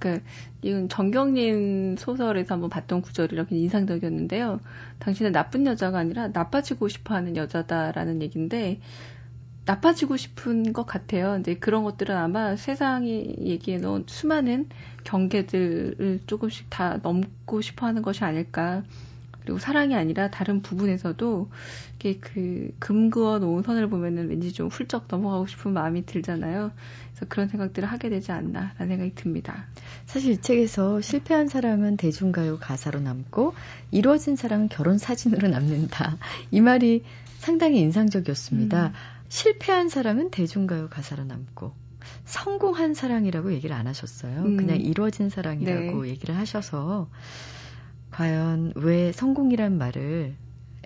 그 0.00 0.20
이건 0.62 0.88
정경님 0.88 1.98
소설에서 1.98 2.54
한번 2.54 2.68
봤던 2.68 3.00
구절이라 3.00 3.44
굉장히 3.44 3.62
인상적이었는데요. 3.62 4.58
당신은 4.98 5.30
나쁜 5.30 5.66
여자가 5.66 5.98
아니라 5.98 6.28
나빠지고 6.28 6.88
싶어하는 6.88 7.36
여자다라는 7.36 8.22
얘기인데 8.22 8.80
나빠지고 9.70 10.16
싶은 10.16 10.72
것 10.72 10.84
같아요. 10.84 11.30
근데 11.30 11.54
그런 11.54 11.84
것들은 11.84 12.16
아마 12.16 12.56
세상이 12.56 13.36
얘기해 13.38 13.78
놓은 13.78 14.04
수많은 14.08 14.68
경계들을 15.04 16.22
조금씩 16.26 16.66
다 16.70 16.98
넘고 17.00 17.60
싶어 17.60 17.86
하는 17.86 18.02
것이 18.02 18.24
아닐까. 18.24 18.82
그리고 19.42 19.60
사랑이 19.60 19.94
아니라 19.94 20.28
다른 20.28 20.60
부분에서도 20.60 21.50
이게 21.96 22.18
그 22.18 22.74
금그어 22.80 23.38
놓은 23.38 23.62
선을 23.62 23.88
보면은 23.88 24.28
왠지 24.28 24.52
좀 24.52 24.66
훌쩍 24.66 25.04
넘어가고 25.08 25.46
싶은 25.46 25.72
마음이 25.72 26.04
들잖아요. 26.04 26.72
그래서 27.12 27.26
그런 27.28 27.46
생각들을 27.46 27.88
하게 27.88 28.10
되지 28.10 28.32
않나라는 28.32 28.88
생각이 28.88 29.14
듭니다. 29.14 29.66
사실 30.04 30.32
이 30.32 30.40
책에서 30.40 31.00
실패한 31.00 31.46
사랑은 31.46 31.96
대중가요 31.96 32.58
가사로 32.58 32.98
남고 32.98 33.54
이루어진 33.92 34.34
사랑은 34.34 34.68
결혼 34.68 34.98
사진으로 34.98 35.46
남는다. 35.46 36.16
이 36.50 36.60
말이 36.60 37.04
상당히 37.38 37.78
인상적이었습니다. 37.80 38.88
음. 38.88 39.19
실패한 39.30 39.88
사랑은 39.88 40.30
대중가요 40.30 40.88
가사로 40.90 41.24
남고 41.24 41.72
성공한 42.24 42.94
사랑이라고 42.94 43.52
얘기를 43.52 43.74
안 43.74 43.86
하셨어요. 43.86 44.42
음. 44.42 44.56
그냥 44.56 44.76
이루어진 44.76 45.30
사랑이라고 45.30 46.02
네. 46.02 46.10
얘기를 46.10 46.36
하셔서 46.36 47.08
과연 48.10 48.72
왜 48.74 49.12
성공이란 49.12 49.78
말을 49.78 50.34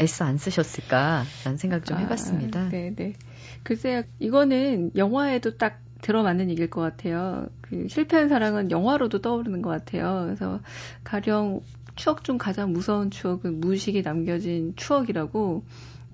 애써 0.00 0.24
안 0.24 0.36
쓰셨을까 0.36 1.24
라는 1.44 1.56
생각 1.56 1.86
좀 1.86 1.96
아, 1.96 2.00
해봤습니다. 2.00 2.68
네, 2.68 2.92
네. 2.94 3.14
글쎄요, 3.62 4.02
이거는 4.18 4.90
영화에도 4.96 5.56
딱 5.56 5.80
들어맞는 6.02 6.50
얘기일 6.50 6.68
것 6.68 6.82
같아요. 6.82 7.46
그 7.62 7.88
실패한 7.88 8.28
사랑은 8.28 8.70
영화로도 8.70 9.22
떠오르는 9.22 9.62
것 9.62 9.70
같아요. 9.70 10.24
그래서 10.26 10.60
가령 11.02 11.62
추억 11.96 12.24
중 12.24 12.36
가장 12.36 12.72
무서운 12.72 13.10
추억은 13.10 13.60
무의식에 13.60 14.02
남겨진 14.02 14.74
추억이라고 14.76 15.64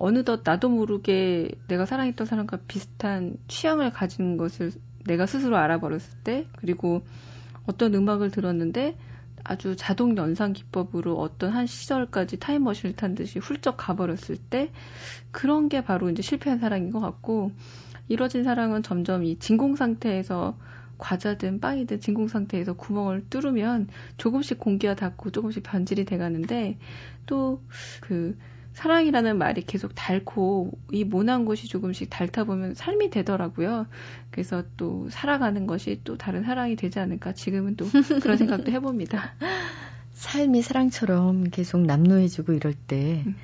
어느덧 0.01 0.40
나도 0.44 0.70
모르게 0.70 1.51
내가 1.68 1.84
사랑했던 1.84 2.26
사람과 2.26 2.59
비슷한 2.66 3.36
취향을 3.48 3.92
가진 3.92 4.38
것을 4.38 4.72
내가 5.05 5.26
스스로 5.26 5.59
알아버렸을 5.59 6.18
때 6.24 6.46
그리고 6.57 7.03
어떤 7.66 7.94
음악을 7.94 8.30
들었는데 8.30 8.96
아주 9.44 9.76
자동 9.76 10.16
연상 10.16 10.55
기법으로 10.55 11.18
어떤 11.18 11.53
한 11.53 11.66
시절까지 11.66 12.38
타임머신을 12.38 12.96
탄 12.96 13.14
듯이 13.14 13.38
훌쩍 13.38 13.76
가버렸을 13.76 14.38
때 14.38 14.72
그런 15.32 15.68
게 15.68 15.84
바로 15.84 16.09
이제 16.09 16.22
실패한 16.22 16.61
사랑인 16.61 16.90
것 16.90 17.01
같고 17.01 17.53
이뤄진 18.09 18.42
사랑은 18.42 18.82
점점 18.82 19.22
이 19.22 19.38
진공 19.38 19.76
상태에서 19.76 20.57
과자든 20.96 21.61
빵이든 21.61 22.01
진공 22.01 22.28
상태에서 22.28 22.72
구멍을 22.72 23.26
뚫으면 23.28 23.88
조금씩 24.16 24.59
공기가 24.59 24.94
닿고 24.94 25.30
조금씩 25.30 25.62
변질이 25.62 26.07
돼가는데 26.07 26.78
또 27.26 27.61
그 28.01 28.36
사랑이라는 28.72 29.36
말이 29.36 29.62
계속 29.62 29.92
닳고 29.94 30.72
이 30.92 31.04
모난 31.04 31.44
곳이 31.44 31.66
조금씩 31.66 32.08
닳다 32.10 32.44
보면 32.44 32.74
삶이 32.74 33.10
되더라고요. 33.10 33.86
그래서 34.30 34.62
또 34.76 35.08
살아가는 35.10 35.66
것이 35.66 36.00
또 36.04 36.16
다른 36.16 36.44
사랑이 36.44 36.76
되지 36.76 36.98
않을까 36.98 37.32
지금은 37.32 37.76
또 37.76 37.86
그런 38.22 38.36
생각도 38.36 38.70
해봅니다. 38.72 39.34
삶이 40.12 40.62
사랑처럼 40.62 41.44
계속 41.44 41.80
남노해지고 41.80 42.52
이럴 42.52 42.74
때 42.74 43.24
음. 43.26 43.36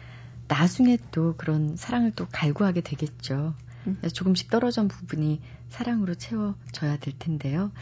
나중에 0.48 0.98
또 1.10 1.34
그런 1.36 1.76
사랑을 1.76 2.12
또 2.12 2.26
갈구하게 2.30 2.82
되겠죠. 2.82 3.54
음. 3.86 3.98
조금씩 4.12 4.50
떨어진 4.50 4.88
부분이 4.88 5.40
사랑으로 5.68 6.14
채워져야 6.14 6.98
될 6.98 7.14
텐데요. 7.18 7.72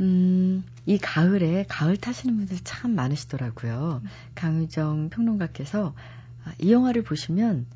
음, 0.00 0.64
이 0.86 0.98
가을에 0.98 1.64
가을 1.68 1.96
타시는 1.96 2.36
분들 2.36 2.58
참 2.64 2.94
많으시더라고요. 2.94 4.00
음. 4.02 4.08
강유정 4.34 5.10
평론가께서 5.10 5.94
아, 5.96 6.21
이 6.58 6.72
영화를 6.72 7.02
보시면 7.02 7.66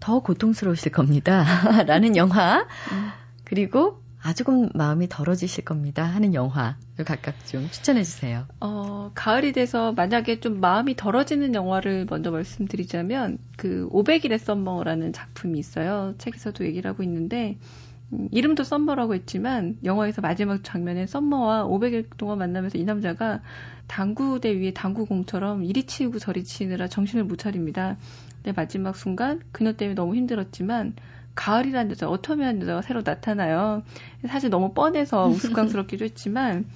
더 0.00 0.20
고통스러우실 0.20 0.92
겁니다. 0.92 1.44
라는 1.86 2.16
영화. 2.16 2.66
음. 2.92 3.10
그리고 3.44 4.00
아, 4.22 4.34
조금 4.34 4.68
마음이 4.74 5.08
덜어지실 5.08 5.64
겁니다. 5.64 6.04
하는 6.04 6.34
영화를 6.34 7.04
각각 7.06 7.34
좀 7.46 7.68
추천해 7.70 8.02
주세요. 8.02 8.46
어, 8.60 9.10
가을이 9.14 9.52
돼서 9.52 9.92
만약에 9.92 10.40
좀 10.40 10.60
마음이 10.60 10.94
덜어지는 10.96 11.54
영화를 11.54 12.06
먼저 12.08 12.30
말씀드리자면 12.30 13.38
그 13.56 13.88
500일의 13.90 14.38
썸머라는 14.38 15.14
작품이 15.14 15.58
있어요. 15.58 16.14
책에서도 16.18 16.66
얘기를 16.66 16.90
하고 16.90 17.02
있는데 17.02 17.56
음, 17.60 17.89
이름도 18.30 18.64
썸머라고 18.64 19.14
했지만 19.14 19.76
영화에서 19.84 20.20
마지막 20.20 20.64
장면에 20.64 21.06
썸머와 21.06 21.64
500일 21.66 22.06
동안 22.16 22.38
만나면서 22.38 22.78
이 22.78 22.84
남자가 22.84 23.40
당구대 23.86 24.58
위에 24.58 24.72
당구공처럼 24.72 25.64
이리 25.64 25.84
치우고 25.84 26.18
저리 26.18 26.44
치느라 26.44 26.88
정신을 26.88 27.24
못 27.24 27.36
차립니다. 27.36 27.96
근데 28.36 28.52
마지막 28.52 28.96
순간 28.96 29.40
그녀 29.52 29.72
때문에 29.72 29.94
너무 29.94 30.16
힘들었지만 30.16 30.94
가을이라는 31.34 31.90
여자, 31.92 32.06
어텀이라는 32.06 32.62
여자가 32.62 32.82
새로 32.82 33.02
나타나요. 33.04 33.82
사실 34.26 34.50
너무 34.50 34.74
뻔해서 34.74 35.26
우스꽝스럽기도 35.28 36.04
했지만 36.04 36.66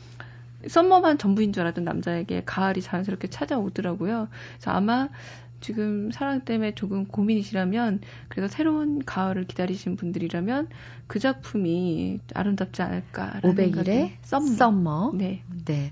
썸머만 0.66 1.18
전부인 1.18 1.52
줄 1.52 1.62
알았던 1.62 1.84
남자에게 1.84 2.42
가을이 2.46 2.80
자연스럽게 2.80 3.28
찾아오더라고요. 3.28 4.28
그래서 4.54 4.70
아마 4.70 5.08
지금 5.64 6.10
사랑 6.10 6.42
때문에 6.42 6.74
조금 6.74 7.06
고민이시라면 7.06 8.00
그래서 8.28 8.54
새로운 8.54 9.04
가을을 9.04 9.46
기다리신 9.46 9.96
분들이라면 9.96 10.68
그 11.06 11.18
작품이 11.18 12.20
아름답지 12.34 12.82
않을까. 12.82 13.40
500일의 13.42 14.12
썸머. 14.22 14.56
썸머. 14.56 15.12
네. 15.14 15.42
네. 15.64 15.90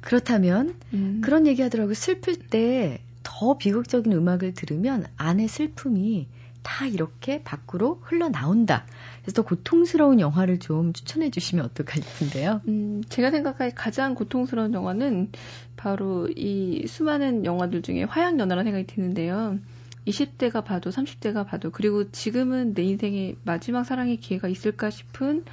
그렇다면 0.00 0.74
음. 0.92 1.20
그런 1.22 1.46
얘기 1.46 1.62
하더라고요. 1.62 1.94
슬플 1.94 2.36
때 2.36 3.00
더 3.40 3.56
비극적인 3.56 4.12
음악을 4.12 4.54
들으면 4.54 5.06
안에 5.16 5.46
슬픔이 5.46 6.26
다 6.62 6.86
이렇게 6.86 7.42
밖으로 7.42 8.00
흘러나온다. 8.02 8.84
그래서 9.22 9.42
더 9.42 9.42
고통스러운 9.42 10.20
영화를 10.20 10.58
좀 10.58 10.92
추천해 10.92 11.30
주시면 11.30 11.64
어떨까 11.64 12.00
싶은데요. 12.00 12.62
음, 12.68 13.02
제가 13.08 13.30
생각할 13.30 13.72
가장 13.74 14.14
고통스러운 14.14 14.72
영화는 14.72 15.30
바로 15.76 16.28
이 16.28 16.86
수많은 16.86 17.44
영화들 17.44 17.82
중에 17.82 18.04
화양연화라는 18.04 18.72
생각이 18.72 18.86
드는데요. 18.86 19.58
20대가 20.06 20.64
봐도 20.64 20.90
30대가 20.90 21.46
봐도 21.46 21.70
그리고 21.70 22.10
지금은 22.10 22.74
내 22.74 22.82
인생의 22.82 23.36
마지막 23.44 23.84
사랑의 23.84 24.16
기회가 24.16 24.48
있을까 24.48 24.90
싶은 24.90 25.44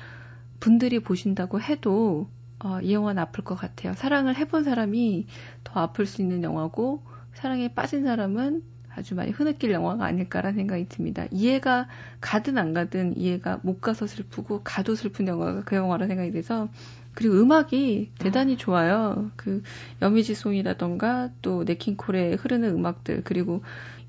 분들이 0.60 1.00
보신다고 1.00 1.62
해도 1.62 2.28
어, 2.60 2.80
이 2.82 2.94
영화는 2.94 3.22
아플 3.22 3.44
것 3.44 3.56
같아요. 3.56 3.94
사랑을 3.94 4.36
해본 4.36 4.64
사람이 4.64 5.28
더 5.64 5.82
아플 5.82 6.06
수 6.06 6.22
있는 6.22 6.44
영화고 6.44 7.04
사랑에 7.34 7.74
빠진 7.74 8.04
사람은 8.04 8.64
아주 8.98 9.16
많이 9.16 9.32
흐느낄 9.32 9.72
영화가 9.72 10.06
아닐까라는 10.06 10.56
생각이 10.58 10.88
듭니다. 10.90 11.26
이해가 11.32 11.88
가든 12.20 12.58
안 12.58 12.74
가든 12.74 13.18
이해가 13.18 13.60
못 13.64 13.80
가서 13.80 14.08
슬프고 14.08 14.62
가도 14.64 14.96
슬픈 14.96 15.28
영화가 15.28 15.64
그 15.64 15.76
영화라는 15.76 16.08
생각이 16.08 16.32
돼서 16.32 16.68
그리고 17.14 17.36
음악이 17.40 18.12
대단히 18.20 18.54
아. 18.54 18.58
좋아요. 18.58 19.32
그 19.36 19.64
여미지 20.02 20.36
송이라던가 20.36 21.30
또 21.42 21.64
네킹콜에 21.64 22.36
흐르는 22.36 22.76
음악들 22.76 23.22
그리고 23.24 23.64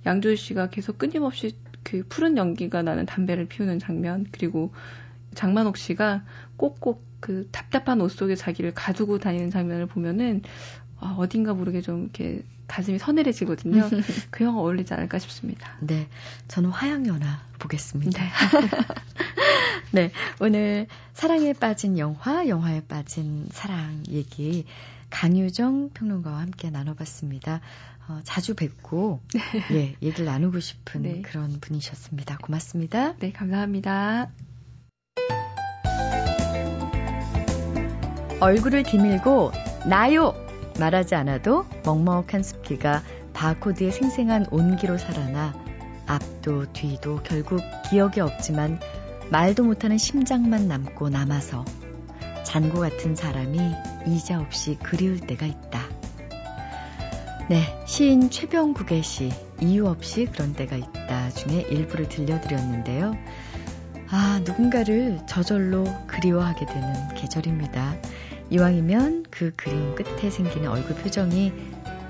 양조희 0.07 0.37
씨가 0.37 0.71
계속 0.71 0.99
끊임없이 0.99 1.55
그 1.83 2.03
푸른 2.09 2.37
연기가 2.37 2.83
나는 2.83 3.07
담배를 3.07 3.47
피우는 3.47 3.79
장면 3.79 4.27
그리고 4.33 4.73
장만옥 5.35 5.77
씨가 5.77 6.25
꼭꼭 6.57 7.03
그 7.21 7.49
답답한 7.51 8.01
옷 8.01 8.09
속에 8.09 8.35
자기를 8.35 8.75
가두고 8.75 9.19
다니는 9.19 9.51
장면을 9.51 9.87
보면은 9.87 10.43
아, 11.01 11.15
어딘가 11.19 11.55
모르게 11.55 11.81
좀 11.81 12.05
이렇게 12.05 12.43
가슴이 12.67 12.99
서늘해지거든요. 12.99 13.89
그 14.31 14.45
영화 14.45 14.61
어울리지 14.61 14.93
않을까 14.95 15.19
싶습니다. 15.19 15.77
네. 15.81 16.09
저는 16.49 16.71
화양연화 16.71 17.41
보겠습니다. 17.59 18.23
네. 18.23 18.31
네. 19.93 20.13
오늘 20.41 20.87
사랑에 21.15 21.53
빠진 21.53 21.99
영화, 21.99 22.47
영화에 22.47 22.83
빠진 22.83 23.47
사랑 23.51 24.03
얘기 24.09 24.67
강유정 25.11 25.91
평론가와 25.95 26.41
함께 26.41 26.71
나눠봤습니다. 26.71 27.61
어, 28.09 28.21
자주 28.25 28.55
뵙고 28.55 29.21
예, 29.73 29.97
얘기를 30.03 30.25
나누고 30.25 30.61
싶은 30.61 31.03
네. 31.03 31.23
그런 31.23 31.61
분이셨습니다. 31.61 32.39
고맙습니다. 32.39 33.15
네, 33.17 33.33
감사합니다. 33.33 34.31
얼굴을 38.41 38.85
디밀고 38.85 39.51
나요 39.89 40.48
말하지 40.79 41.15
않아도 41.15 41.67
먹먹한 41.85 42.43
습기가 42.43 43.03
바코드의 43.33 43.93
생생한 43.93 44.47
온기로 44.51 44.99
살아나 44.99 45.55
앞도 46.07 46.73
뒤도 46.73 47.21
결국 47.23 47.61
기억이 47.89 48.21
없지만 48.21 48.81
말도 49.31 49.65
못하는 49.65 49.99
심장만 49.99 50.69
남고 50.69 51.11
남아서 51.11 51.65
잔고 52.45 52.81
같은 52.81 53.15
사람이 53.15 53.59
이자 54.07 54.41
없이 54.41 54.79
그리울 54.83 55.21
때가 55.21 55.45
있다. 55.45 55.81
네, 57.51 57.63
시인 57.87 58.31
최병국의 58.31 59.03
시 59.03 59.31
이유 59.61 59.87
없이 59.87 60.27
그런 60.27 60.55
때가 60.55 60.77
있다 60.77 61.31
중에 61.31 61.67
일부를 61.71 62.09
들려드렸는데요. 62.09 63.15
아, 64.11 64.41
누군가를 64.45 65.21
저절로 65.27 65.85
그리워하게 66.07 66.65
되는 66.65 67.15
계절입니다. 67.15 67.97
이왕이면 68.51 69.27
그 69.31 69.53
그림 69.57 69.95
끝에 69.95 70.31
생기는 70.31 70.69
얼굴 70.69 70.97
표정이 70.97 71.53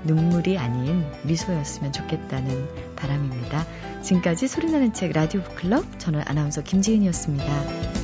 눈물이 0.05 0.57
아닌 0.57 1.05
미소였으면 1.23 1.91
좋겠다는 1.91 2.95
바람입니다. 2.95 3.65
지금까지 4.01 4.47
소리나는 4.47 4.93
책 4.93 5.11
라디오 5.11 5.41
북클럽 5.41 5.99
저는 5.99 6.21
아나운서 6.25 6.63
김지은이었습니다. 6.63 7.98